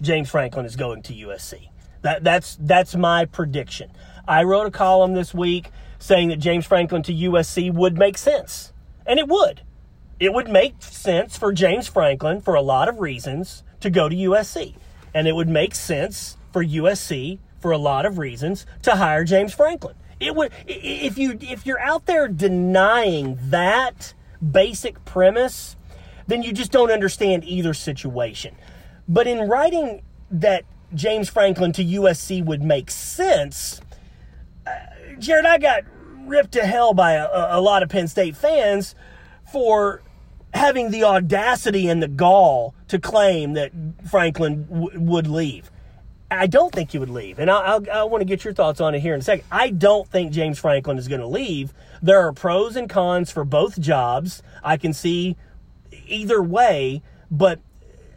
[0.00, 1.70] James Franklin is going to USC.
[2.02, 3.90] That that's that's my prediction.
[4.26, 8.72] I wrote a column this week saying that James Franklin to USC would make sense.
[9.06, 9.62] And it would.
[10.20, 14.14] It would make sense for James Franklin for a lot of reasons to go to
[14.14, 14.74] USC.
[15.14, 19.54] And it would make sense for USC for a lot of reasons to hire James
[19.54, 19.94] Franklin.
[20.20, 24.14] It would if you if you're out there denying that
[24.50, 25.76] basic premise,
[26.26, 28.56] then you just don't understand either situation.
[29.08, 33.80] But in writing that James Franklin to USC would make sense,
[34.66, 34.70] uh,
[35.18, 35.84] Jared, I got
[36.26, 38.94] ripped to hell by a, a lot of Penn State fans
[39.50, 40.02] for
[40.54, 43.70] having the audacity and the gall to claim that
[44.10, 45.70] Franklin w- would leave.
[46.30, 48.80] I don't think he would leave, and I, I'll, I want to get your thoughts
[48.80, 49.46] on it here in a second.
[49.50, 51.72] I don't think James Franklin is going to leave.
[52.02, 54.42] There are pros and cons for both jobs.
[54.62, 55.36] I can see
[56.06, 57.60] either way, but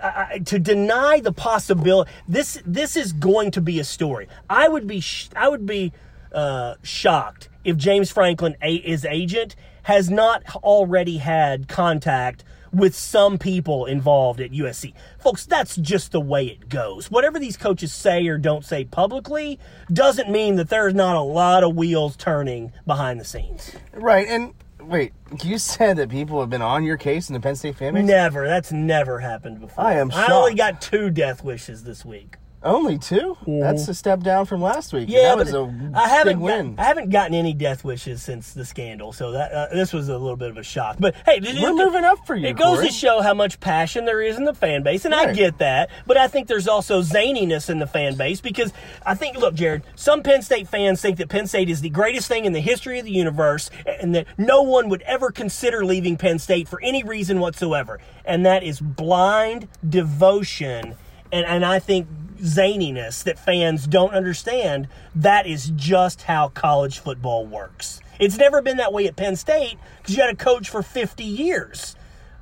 [0.04, 4.28] I- to deny the possibility this this is going to be a story.
[4.50, 5.93] I would be sh- I would be
[6.34, 12.43] uh, shocked if James Franklin, a- his agent, has not already had contact
[12.74, 14.94] with some people involved at USC.
[15.20, 17.12] Folks, that's just the way it goes.
[17.12, 19.60] Whatever these coaches say or don't say publicly
[19.92, 23.76] doesn't mean that there's not a lot of wheels turning behind the scenes.
[23.94, 24.28] right.
[24.28, 27.78] And wait, you said that people have been on your case in the Penn State
[27.78, 28.06] fan base?
[28.06, 28.48] Never.
[28.48, 29.84] That's never happened before.
[29.84, 32.38] I am I only got two death wishes this week.
[32.63, 35.10] Only 2 That's a step down from last week.
[35.10, 36.76] Yeah, that was a I haven't big win.
[36.76, 40.10] got- I haven't gotten any death wishes since the scandal, so that uh, this was
[40.10, 40.97] a little bit of a shock.
[41.00, 42.88] But hey, We're it- moving up for you, It goes Corey.
[42.89, 45.89] to show how much passion there is in the fan base, and I get that.
[46.06, 48.71] But I think there's also zaniness in the fan base because
[49.08, 52.28] I think, look, Jared, some Penn State fans think that Penn State is the greatest
[52.28, 56.15] thing in the history of the universe, and that no one would ever consider leaving
[56.15, 60.93] Penn State for any reason whatsoever, and that is blind devotion,
[61.32, 62.08] and and I think
[62.41, 64.88] zaniness that fans don't understand.
[65.15, 68.01] That is just how college football works.
[68.19, 71.23] It's never been that way at Penn State because you had a coach for 50
[71.23, 71.95] years.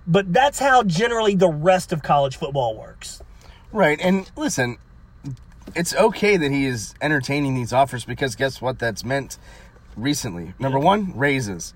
[0.08, 3.22] But that's how generally the rest of college football works.
[3.72, 4.00] Right.
[4.02, 4.78] And listen,
[5.76, 9.38] it's okay that he is entertaining these offers because guess what that's meant
[9.96, 10.54] recently?
[10.60, 11.74] Number one, raises.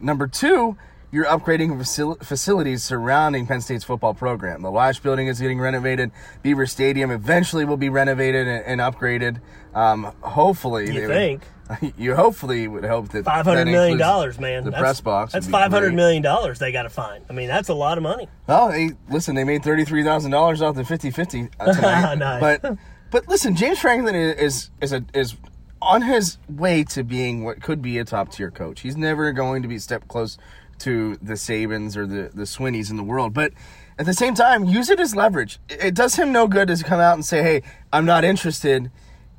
[0.00, 0.76] Number two,
[1.12, 4.62] you're upgrading facil- facilities surrounding Penn State's football program.
[4.62, 6.10] The Lasch building is getting renovated.
[6.42, 9.40] Beaver Stadium eventually will be renovated and, and upgraded.
[9.74, 11.42] Um, hopefully, You they would- think?
[11.96, 14.62] you hopefully would hope that Five hundred million dollars, man.
[14.64, 15.32] The That's- press box.
[15.32, 17.24] That's five hundred million dollars they got to find.
[17.28, 18.28] I mean, that's a lot of money.
[18.46, 19.34] Well, they listen.
[19.34, 22.14] They made thirty three thousand dollars off the 50-50 uh, tonight.
[22.18, 22.40] Nice.
[22.62, 22.78] But
[23.10, 25.34] but listen, James Franklin is is a is
[25.82, 28.80] on his way to being what could be a top tier coach.
[28.82, 30.38] He's never going to be a step close
[30.80, 33.52] to the Sabans or the the Swinneys in the world, but.
[33.98, 35.58] At the same time, use it as leverage.
[35.70, 37.62] It it does him no good to come out and say, "Hey,
[37.94, 38.90] I'm not interested."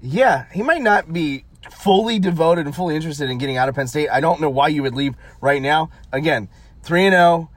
[0.02, 3.88] Yeah, he might not be fully devoted and fully interested in getting out of Penn
[3.88, 4.10] State.
[4.10, 5.90] I don't know why you would leave right now.
[6.12, 6.50] Again,
[6.84, 7.50] 3 and 0,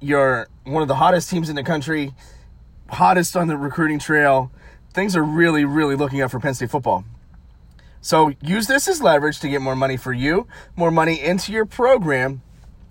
[0.00, 2.14] you're one of the hottest teams in the country,
[2.88, 4.50] hottest on the recruiting trail.
[4.92, 7.04] Things are really, really looking up for Penn State football.
[8.00, 10.46] So use this as leverage to get more money for you,
[10.76, 12.42] more money into your program,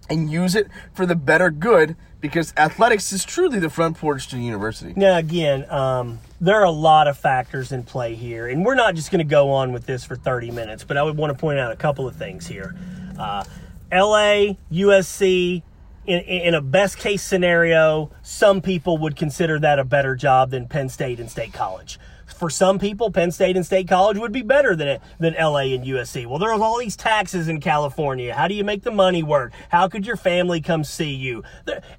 [0.10, 4.36] and use it for the better good because athletics is truly the front porch to
[4.36, 4.94] the university.
[4.96, 8.96] Now, again, um, there are a lot of factors in play here, and we're not
[8.96, 11.39] just going to go on with this for 30 minutes, but I would want to
[11.39, 12.76] point out a couple of things here.
[13.18, 13.44] Uh,
[13.91, 15.62] LA, USC,
[16.08, 20.68] in, in a best case scenario, some people would consider that a better job than
[20.68, 22.00] Penn State and State College.
[22.36, 25.86] For some people, Penn State and State College would be better than than LA and
[25.86, 26.26] USC.
[26.26, 28.34] Well, there's all these taxes in California.
[28.34, 29.54] How do you make the money work?
[29.69, 31.43] How could your family come see you?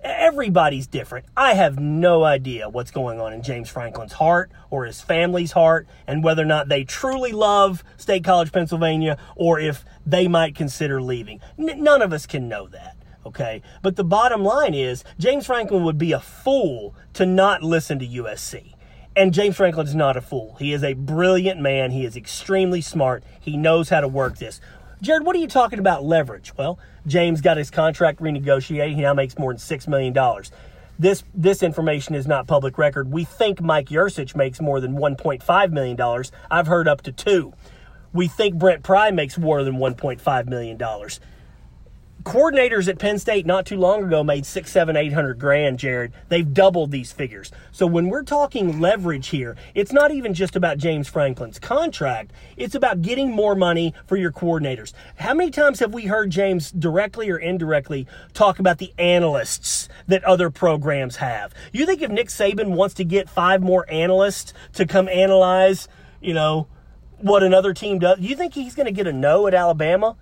[0.02, 1.24] Everybody's different.
[1.36, 5.88] I have no idea what's going on in James Franklin's heart or his family's heart,
[6.06, 11.00] and whether or not they truly love State College, Pennsylvania, or if they might consider
[11.00, 11.40] leaving.
[11.58, 13.60] N- none of us can know that okay?
[13.82, 18.06] But the bottom line is James Franklin would be a fool to not listen to
[18.06, 18.75] USC.
[19.16, 20.56] And James Franklin is not a fool.
[20.58, 21.90] He is a brilliant man.
[21.90, 23.24] He is extremely smart.
[23.40, 24.60] He knows how to work this.
[25.00, 26.52] Jared, what are you talking about leverage?
[26.58, 28.94] Well, James got his contract renegotiated.
[28.94, 30.14] He now makes more than $6 million.
[30.98, 33.10] This, this information is not public record.
[33.10, 36.24] We think Mike Yurcich makes more than $1.5 million.
[36.50, 37.54] I've heard up to two.
[38.12, 40.78] We think Brent Pry makes more than $1.5 million
[42.26, 46.12] coordinators at Penn State not too long ago made six, seven, eight hundred grand, Jared.
[46.28, 47.52] They've doubled these figures.
[47.70, 52.32] So when we're talking leverage here, it's not even just about James Franklin's contract.
[52.56, 54.92] It's about getting more money for your coordinators.
[55.14, 60.24] How many times have we heard James directly or indirectly talk about the analysts that
[60.24, 61.54] other programs have?
[61.72, 65.86] You think if Nick Saban wants to get five more analysts to come analyze,
[66.20, 66.66] you know,
[67.18, 70.16] what another team does, you think he's going to get a no at Alabama?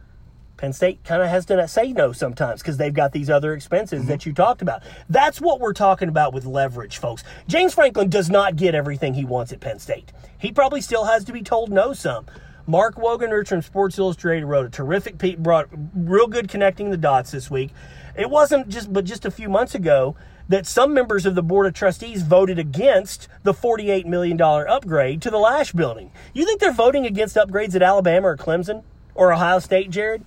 [0.57, 4.07] Penn State kind of has to say no sometimes because they've got these other expenses
[4.07, 4.31] that mm-hmm.
[4.31, 4.83] you talked about.
[5.09, 7.25] That's what we're talking about with leverage, folks.
[7.49, 10.13] James Franklin does not get everything he wants at Penn State.
[10.39, 12.27] He probably still has to be told no some.
[12.67, 17.31] Mark Wogenrich from Sports Illustrated wrote a terrific piece, brought real good connecting the dots
[17.31, 17.71] this week.
[18.17, 20.17] It wasn't just, but just a few months ago,
[20.49, 25.31] that some members of the Board of Trustees voted against the $48 million upgrade to
[25.31, 26.13] the Lasch building.
[26.33, 28.83] You think they're voting against upgrades at Alabama or Clemson
[29.15, 30.25] or Ohio State, Jared?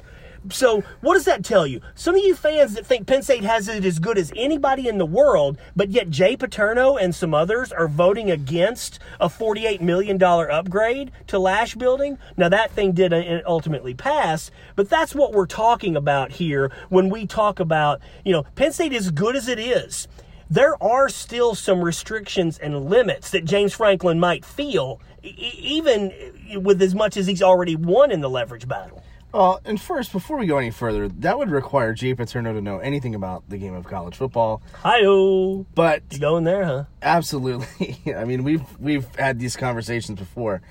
[0.51, 1.81] So, what does that tell you?
[1.95, 4.97] Some of you fans that think Penn State has it as good as anybody in
[4.97, 10.21] the world, but yet Jay Paterno and some others are voting against a $48 million
[10.21, 12.17] upgrade to Lasch Building.
[12.35, 17.09] Now, that thing did uh, ultimately pass, but that's what we're talking about here when
[17.09, 20.07] we talk about, you know, Penn State is good as it is.
[20.49, 26.13] There are still some restrictions and limits that James Franklin might feel, even
[26.55, 29.03] with as much as he's already won in the leverage battle.
[29.33, 32.79] Well, and first, before we go any further, that would require Jay Paterno to know
[32.79, 34.61] anything about the game of college football.
[34.81, 35.65] Hi-oh.
[35.75, 36.83] But You going there, huh?
[37.01, 40.61] absolutely, I mean, we've we've had these conversations before.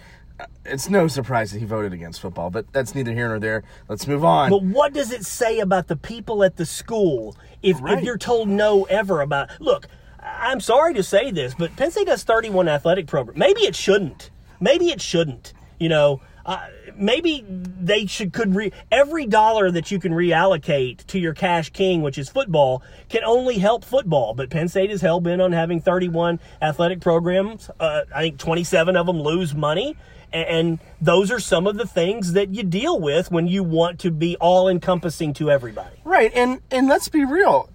[0.41, 3.63] Uh, It's no surprise that he voted against football, but that's neither here nor there.
[3.89, 4.51] Let's move on.
[4.51, 7.99] But what does it say about the people at the school if, Right.
[7.99, 9.87] if you're told no ever about look,
[10.21, 13.39] I'm sorry to say this, but Penn State has 31 athletic programs.
[13.39, 14.31] Maybe it shouldn't.
[14.61, 15.53] Maybe it shouldn't.
[15.79, 21.19] You know, uh, maybe they should could re, every dollar that you can reallocate to
[21.19, 24.35] your cash king, which is football, can only help football.
[24.35, 27.71] But Penn State is hell bent on having 31 athletic programs.
[27.79, 29.97] Uh, I think 27 of them lose money.
[30.33, 34.11] And those are some of the things that you deal with when you want to
[34.11, 35.97] be all encompassing to everybody.
[36.05, 37.71] Right, and and let's be real,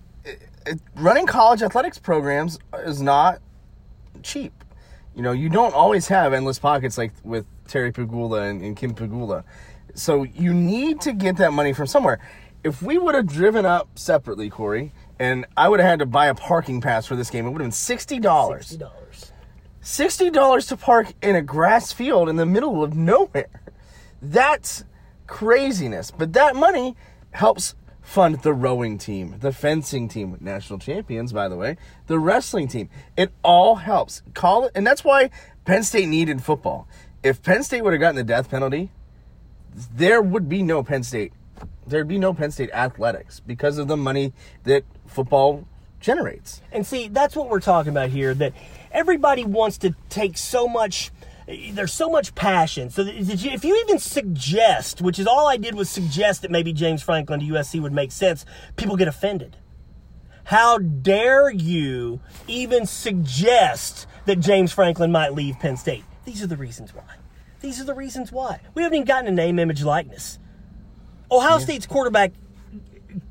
[0.96, 3.40] running college athletics programs is not
[4.22, 4.54] cheap.
[5.16, 8.94] You know, you don't always have endless pockets like with Terry Pegula and, and Kim
[8.94, 9.44] Pegula.
[9.96, 12.20] So you need to get that money from somewhere.
[12.64, 16.28] If we would have driven up separately, Corey, and I would have had to buy
[16.28, 18.78] a parking pass for this game, it would have been sixty dollars.
[18.78, 19.32] $60.
[19.80, 23.62] Sixty dollars to park in a grass field in the middle of nowhere.
[24.22, 24.84] That's
[25.26, 26.12] craziness.
[26.12, 26.96] But that money
[27.32, 32.68] helps fund the rowing team, the fencing team, national champions, by the way, the wrestling
[32.68, 32.90] team.
[33.16, 34.22] It all helps.
[34.34, 35.30] Call it, and that's why
[35.66, 36.88] Penn State needed football.
[37.24, 38.90] If Penn State would have gotten the death penalty,
[39.94, 41.34] there would be no Penn State.
[41.86, 45.68] There'd be no Penn State athletics because of the money that football
[46.00, 46.62] generates.
[46.72, 48.34] And see, that's what we're talking about here.
[48.34, 48.54] That
[48.92, 51.12] everybody wants to take so much.
[51.48, 52.90] There's so much passion.
[52.90, 57.04] So if you even suggest, which is all I did was suggest that maybe James
[57.04, 58.46] Franklin to USC would make sense,
[58.78, 59.58] people get offended.
[60.46, 66.04] How dare you even suggest that James Franklin might leave Penn State?
[66.26, 67.04] These are the reasons why.
[67.62, 68.60] These are the reasons why.
[68.74, 70.40] We haven't even gotten a name, image, likeness.
[71.32, 72.34] Ohio State's quarterback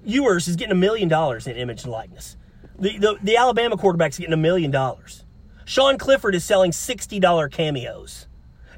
[0.04, 2.36] Ewers is getting a million dollars in image and likeness.
[2.78, 5.24] The, the, the Alabama quarterback's getting a million dollars.
[5.64, 8.26] Sean Clifford is selling $60 cameos.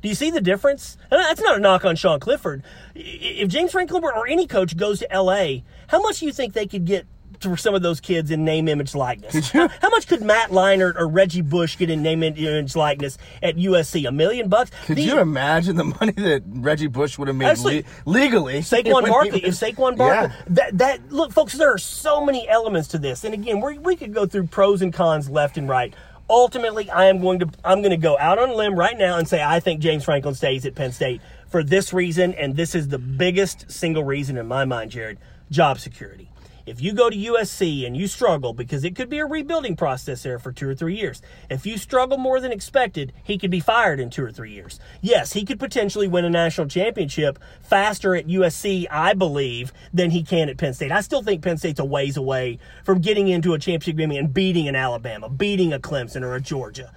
[0.02, 0.98] Do you see the difference?
[1.10, 2.64] And that's not a knock on Sean Clifford.
[2.94, 6.66] If James Franklin or any coach goes to LA, how much do you think they
[6.66, 7.06] could get
[7.42, 9.50] for some of those kids in name, image, likeness?
[9.52, 13.56] How, how much could Matt Leinart or Reggie Bush get in name, image, likeness at
[13.56, 14.06] USC?
[14.08, 14.70] A million bucks?
[14.86, 18.60] Could The- you imagine the money that Reggie Bush would have made le- legally?
[18.60, 19.44] Saquon Barkley.
[19.44, 20.42] If Saquon Barkley, Yeah.
[20.48, 23.96] that that look, folks, there are so many elements to this, and again, we we
[23.96, 25.94] could go through pros and cons left and right.
[26.30, 29.18] Ultimately, I am going to I'm going to go out on a limb right now
[29.18, 32.74] and say I think James Franklin stays at Penn State for this reason, and this
[32.74, 35.18] is the biggest single reason in my mind, Jared:
[35.50, 36.30] job security.
[36.64, 40.22] If you go to USC and you struggle, because it could be a rebuilding process
[40.22, 43.58] there for two or three years, if you struggle more than expected, he could be
[43.58, 44.78] fired in two or three years.
[45.00, 50.22] Yes, he could potentially win a national championship faster at USC, I believe, than he
[50.22, 50.92] can at Penn State.
[50.92, 54.32] I still think Penn State's a ways away from getting into a championship game and
[54.32, 56.92] beating an Alabama, beating a Clemson or a Georgia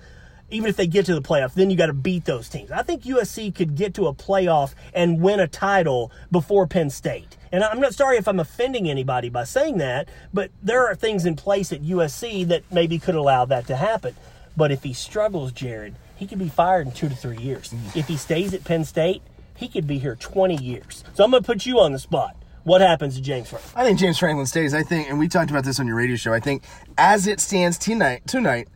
[0.51, 2.71] even if they get to the playoff, then you got to beat those teams.
[2.71, 7.37] I think USC could get to a playoff and win a title before Penn State.
[7.51, 11.25] And I'm not sorry if I'm offending anybody by saying that, but there are things
[11.25, 14.15] in place at USC that maybe could allow that to happen.
[14.57, 17.69] But if he struggles, Jared, he could be fired in two to three years.
[17.71, 17.95] Mm.
[17.95, 19.21] If he stays at Penn State,
[19.55, 21.03] he could be here 20 years.
[21.13, 22.35] So I'm going to put you on the spot.
[22.63, 23.73] What happens to James Franklin?
[23.75, 24.73] I think James Franklin stays.
[24.73, 26.33] I think, and we talked about this on your radio show.
[26.33, 26.63] I think
[26.97, 28.67] as it stands tonight, tonight,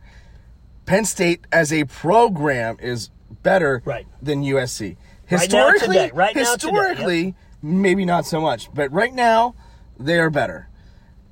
[0.90, 3.10] Penn State as a program is
[3.44, 4.08] better Right.
[4.20, 4.96] than USC.
[5.30, 6.10] Right now, Historically.
[6.12, 6.60] Right now, today, yep.
[6.60, 9.54] historically, maybe not so much, but right now
[10.00, 10.68] they are better.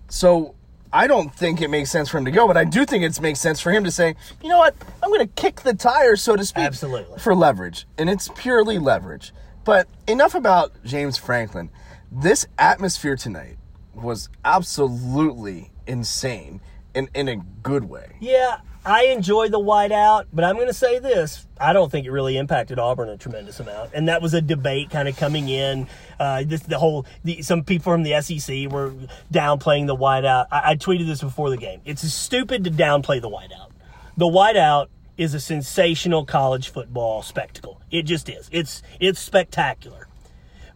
[0.09, 0.55] So
[0.93, 3.21] I don't think it makes sense for him to go, but I do think it
[3.21, 6.23] makes sense for him to say, you know what, I'm going to kick the tires,
[6.23, 7.19] so to speak, Absolutely.
[7.19, 9.33] for leverage, and it's purely leverage.
[9.65, 11.71] But enough about James Franklin.
[12.13, 13.57] This atmosphere tonight
[13.93, 16.61] was absolutely insane
[16.95, 18.17] in in a good way.
[18.21, 22.11] Yeah, I enjoy the whiteout, but I'm going to say this: I don't think it
[22.11, 25.89] really impacted Auburn a tremendous amount, and that was a debate kind of coming in.
[26.19, 28.93] Uh, this the whole the, some people from the SEC were
[29.33, 30.47] downplaying the whiteout.
[30.51, 31.81] I, I tweeted this before the game.
[31.85, 33.71] It's stupid to downplay the whiteout.
[34.17, 37.81] The whiteout is a sensational college football spectacle.
[37.91, 38.49] It just is.
[38.53, 40.09] It's it's spectacular.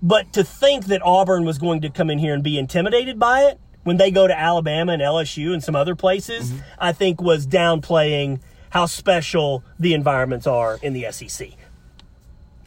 [0.03, 3.42] But to think that Auburn was going to come in here and be intimidated by
[3.44, 6.62] it when they go to Alabama and LSU and some other places, mm-hmm.
[6.78, 11.51] I think was downplaying how special the environments are in the SEC.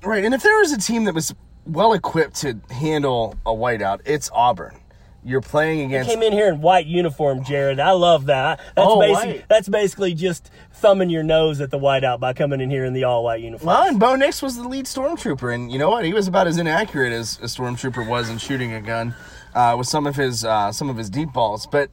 [0.04, 1.34] Right, and if there was a team that was
[1.66, 4.80] well equipped to handle a whiteout, it's Auburn.
[5.24, 7.80] You're playing against Came in here in white uniform, Jared.
[7.80, 8.60] I love that.
[8.76, 9.46] That's Oh, basically white.
[9.50, 13.06] that's basically just thumbing your nose at the whiteout by coming in here in the
[13.06, 13.66] all white uniform.
[13.66, 16.06] Well, and Bo Nix was the lead stormtrooper, and you know what?
[16.06, 19.16] He was about as inaccurate as a stormtrooper was in shooting a gun
[19.56, 21.66] uh, with some of his uh, some of his deep balls.
[21.66, 21.90] But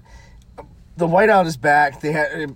[0.96, 2.00] the whiteout is back.
[2.00, 2.52] They had uh,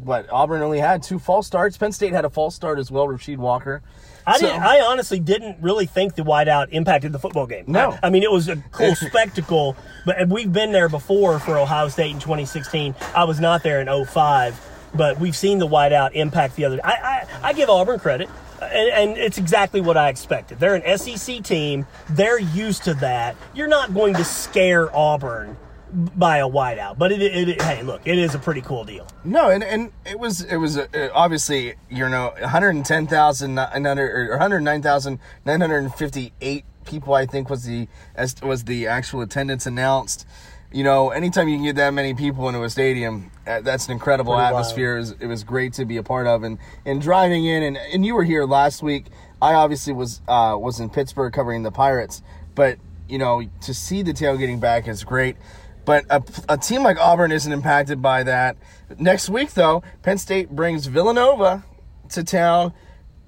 [0.00, 0.30] what?
[0.30, 1.76] Auburn only had two false starts.
[1.76, 3.06] Penn State had a false start as well.
[3.08, 3.82] Rasheed Walker.
[4.26, 7.64] I So- I honestly didn't really think the whiteout impacted the football game.
[7.66, 7.90] No.
[7.92, 9.76] I, I mean it was a cool spectacle,
[10.06, 12.94] but we've been there before for Ohio State in 2016.
[13.14, 14.60] I was not there in 05,
[14.94, 16.80] but we've seen the whiteout impact the other.
[16.82, 18.30] I I, I give Auburn credit,
[18.60, 20.60] and, and it's exactly what I expected.
[20.60, 21.86] They're an SEC team.
[22.10, 23.36] They're used to that.
[23.54, 25.56] You're not going to scare Auburn
[25.94, 29.06] by a whiteout, but it, it, it hey look, it is a pretty cool deal.
[29.24, 37.14] No, and, and it was it was uh, obviously you know 110,900 or 109,958 people
[37.14, 40.26] I think was the as was the actual attendance announced.
[40.74, 43.92] You know, anytime you can get that many people into a stadium, uh, that's an
[43.92, 44.96] incredible Pretty atmosphere.
[44.96, 47.76] It was, it was great to be a part of, and and driving in and
[47.76, 49.06] and you were here last week.
[49.40, 52.22] I obviously was uh, was in Pittsburgh covering the Pirates,
[52.56, 55.36] but you know to see the tailgating back is great.
[55.84, 58.56] But a, a team like Auburn isn't impacted by that.
[58.98, 61.62] Next week, though, Penn State brings Villanova
[62.08, 62.72] to town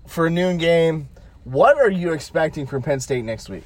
[0.09, 1.11] for a noon game.
[1.45, 3.63] What are you expecting from Penn State next week?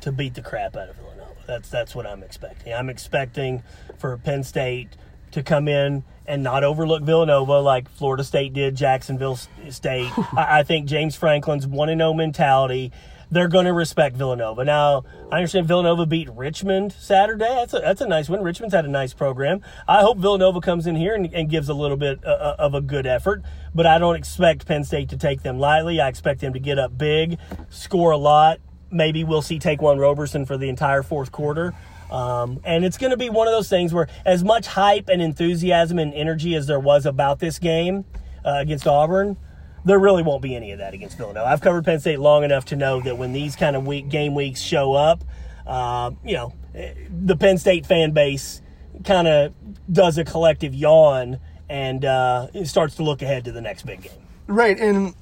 [0.00, 1.17] to beat the crap out of Villanova.
[1.48, 2.74] That's that's what I'm expecting.
[2.74, 3.62] I'm expecting
[3.96, 4.90] for Penn State
[5.30, 9.38] to come in and not overlook Villanova like Florida State did Jacksonville
[9.70, 10.12] State.
[10.36, 12.92] I, I think James Franklin's one and zero mentality.
[13.30, 14.64] They're going to respect Villanova.
[14.64, 17.44] Now, I understand Villanova beat Richmond Saturday.
[17.44, 18.42] That's a, that's a nice win.
[18.42, 19.62] Richmond's had a nice program.
[19.86, 22.74] I hope Villanova comes in here and, and gives a little bit uh, uh, of
[22.74, 23.42] a good effort,
[23.74, 26.00] but I don't expect Penn State to take them lightly.
[26.00, 27.38] I expect them to get up big,
[27.68, 28.60] score a lot.
[28.90, 31.74] Maybe we'll see Ta'Quan Roberson for the entire fourth quarter.
[32.10, 35.20] Um, and it's going to be one of those things where, as much hype and
[35.20, 38.04] enthusiasm and energy as there was about this game
[38.44, 39.36] uh, against Auburn,
[39.84, 41.46] there really won't be any of that against Villanova.
[41.46, 44.34] I've covered Penn State long enough to know that when these kind of week game
[44.34, 45.22] weeks show up,
[45.66, 48.62] uh, you know, the Penn State fan base
[49.04, 49.52] kind of
[49.90, 54.12] does a collective yawn and uh, starts to look ahead to the next big game.
[54.46, 55.14] Right, and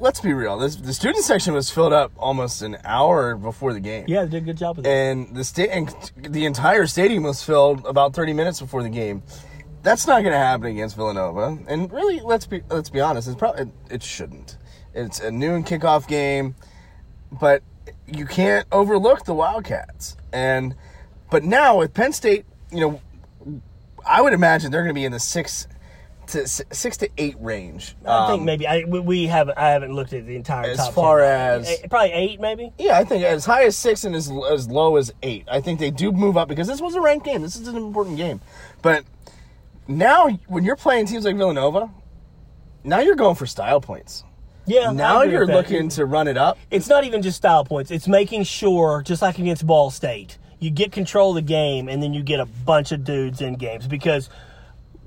[0.00, 0.58] let's be real.
[0.58, 4.04] This, the student section was filled up almost an hour before the game.
[4.08, 4.90] Yeah, they did a good job with that.
[4.90, 9.22] and the sta- and the entire stadium was filled about 30 minutes before the game.
[9.82, 11.58] That's not going to happen against Villanova.
[11.68, 13.28] And really, let's be let's be honest.
[13.28, 14.58] It's probably it, it shouldn't.
[14.94, 16.56] It's a noon kickoff game,
[17.30, 17.62] but
[18.06, 20.16] you can't overlook the Wildcats.
[20.32, 20.74] And
[21.30, 23.60] but now with Penn State, you know,
[24.06, 25.68] I would imagine they're going to be in the six
[26.28, 27.96] to six to eight range.
[28.06, 30.86] I think Um, maybe I we- we haven't I haven't looked at the entire time.
[30.88, 31.60] As far 10.
[31.60, 32.72] as- Eh, probably eight maybe.
[32.78, 35.44] Yeah, I think as high as six and as, as low as eight.
[35.50, 37.42] I think they do move up because this was a ranked game.
[37.42, 38.40] This is an important game.
[38.82, 39.04] But
[39.86, 41.90] now, when you're playing teams like Villanova,
[42.84, 44.24] now you're going for style points.
[44.66, 44.90] Yeah.
[44.92, 46.58] Now you're looking to run it up.
[46.70, 47.90] It's not even just style points.
[47.90, 52.02] It's making sure, just like against Ball State, you get control of the game and
[52.02, 54.28] then you get a bunch of dudes in games because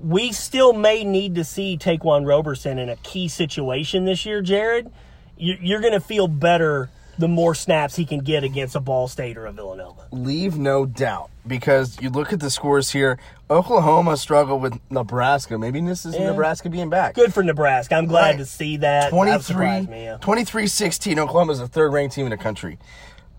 [0.02, 4.90] we still may need to see Ta'Quan Roberson in a key situation this year, Jared.
[5.36, 9.06] You- You're going to feel better the more snaps he can get against a Ball
[9.06, 10.06] State or a Villanova.
[10.12, 13.18] Leave no doubt because you look at the scores here.
[13.50, 15.58] Oklahoma struggled with Nebraska.
[15.58, 16.30] Maybe this is Yeah.
[16.30, 17.14] Nebraska being back.
[17.14, 17.96] Good for Nebraska.
[17.96, 18.38] I'm glad Right.
[18.38, 19.02] to see that.
[19.04, 20.16] That 23, surprised me, yeah.
[20.22, 21.18] 23-16.
[21.18, 22.78] Oklahoma's the third ranked team in the country.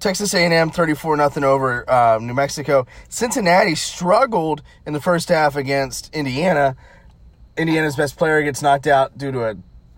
[0.04, 2.86] Texas A&M 34 nothing over uh, New Mexico.
[3.08, 6.76] Cincinnati struggled in the first half against Indiana.
[7.56, 9.56] Indiana's best player gets knocked out due to a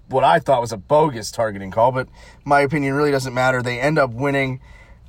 [0.07, 2.07] what I thought was a bogus targeting call, but
[2.43, 3.63] my opinion really doesn't matter.
[3.63, 4.61] They end up winning.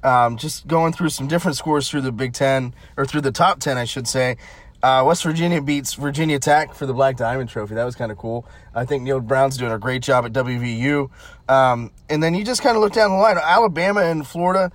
[0.03, 3.61] Um, just going through some different scores through the Big Ten or through the top
[3.61, 4.39] ten, I should say.
[4.83, 7.75] Uh, West Virginia beats Virginia Tech for the Black Diamond Trophy.
[7.75, 8.47] That was kind of cool.
[8.75, 11.11] I think Neal Brown's doing a great job at WVU.
[11.49, 13.37] Um, and then you just kind of look down the line.
[13.39, 14.71] Alabama and Florida.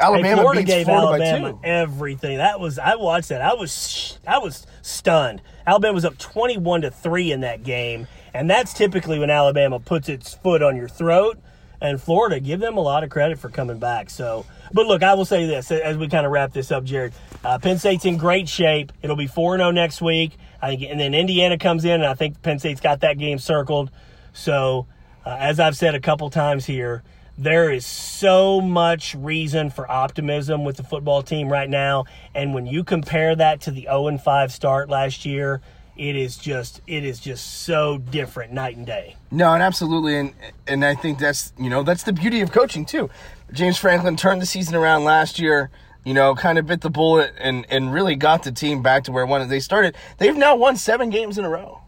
[0.00, 1.64] Alabama Hey, Florida beats gave Florida Alabama by two.
[1.64, 2.38] everything.
[2.38, 3.40] That was I watched that.
[3.42, 5.40] I was, I was stunned.
[5.66, 10.08] Alabama was up twenty-one to three in that game, and that's typically when Alabama puts
[10.08, 11.38] its foot on your throat.
[11.84, 14.08] And Florida, give them a lot of credit for coming back.
[14.08, 17.12] So, but look, I will say this as we kind of wrap this up, Jared.
[17.44, 18.90] Uh, Penn State's in great shape.
[19.02, 20.38] It'll be four zero next week.
[20.62, 23.38] I think, and then Indiana comes in, and I think Penn State's got that game
[23.38, 23.90] circled.
[24.32, 24.86] So,
[25.26, 27.02] uh, as I've said a couple times here,
[27.36, 32.06] there is so much reason for optimism with the football team right now.
[32.34, 35.60] And when you compare that to the 0 and 5 start last year,
[35.96, 39.16] it is just it is just so different night and day.
[39.30, 40.34] No, and absolutely, and
[40.66, 43.10] and I think that's you know that's the beauty of coaching too.
[43.52, 45.70] James Franklin turned the season around last year.
[46.04, 49.12] You know, kind of bit the bullet and and really got the team back to
[49.12, 49.96] where one they started.
[50.18, 51.80] They've now won seven games in a row,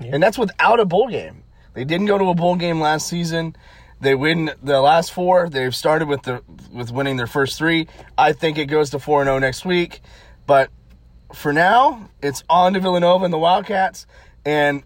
[0.00, 1.42] and that's without a bowl game.
[1.74, 3.56] They didn't go to a bowl game last season.
[4.00, 5.48] They win the last four.
[5.48, 6.42] They've started with the
[6.72, 7.88] with winning their first three.
[8.16, 10.00] I think it goes to four and zero next week,
[10.46, 10.70] but
[11.34, 14.06] for now, it's on to Villanova and the Wildcats.
[14.44, 14.82] And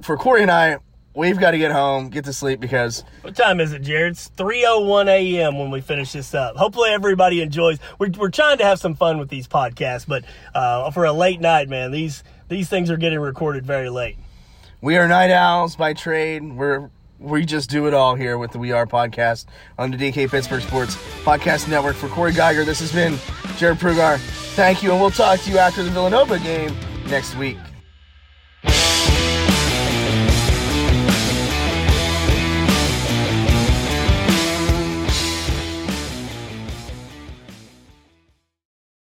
[0.00, 0.78] for Corey and I,
[1.14, 4.12] we've got to get home, get to sleep because What time is it, Jared?
[4.12, 5.58] It's 3:01 a.m.
[5.58, 6.56] when we finish this up.
[6.56, 7.78] Hopefully, everybody enjoys.
[7.98, 10.24] We're, we're trying to have some fun with these podcasts, but
[10.54, 14.16] uh, for a late night, man, these these things are getting recorded very late.
[14.80, 16.42] we are night owls by trade.
[16.42, 16.90] We're
[17.22, 19.46] we just do it all here with the We Are podcast
[19.78, 21.96] on the DK Pittsburgh Sports Podcast Network.
[21.96, 23.18] For Corey Giger, this has been
[23.56, 24.18] Jared Prugar.
[24.54, 27.56] Thank you, and we'll talk to you after the Villanova game next week.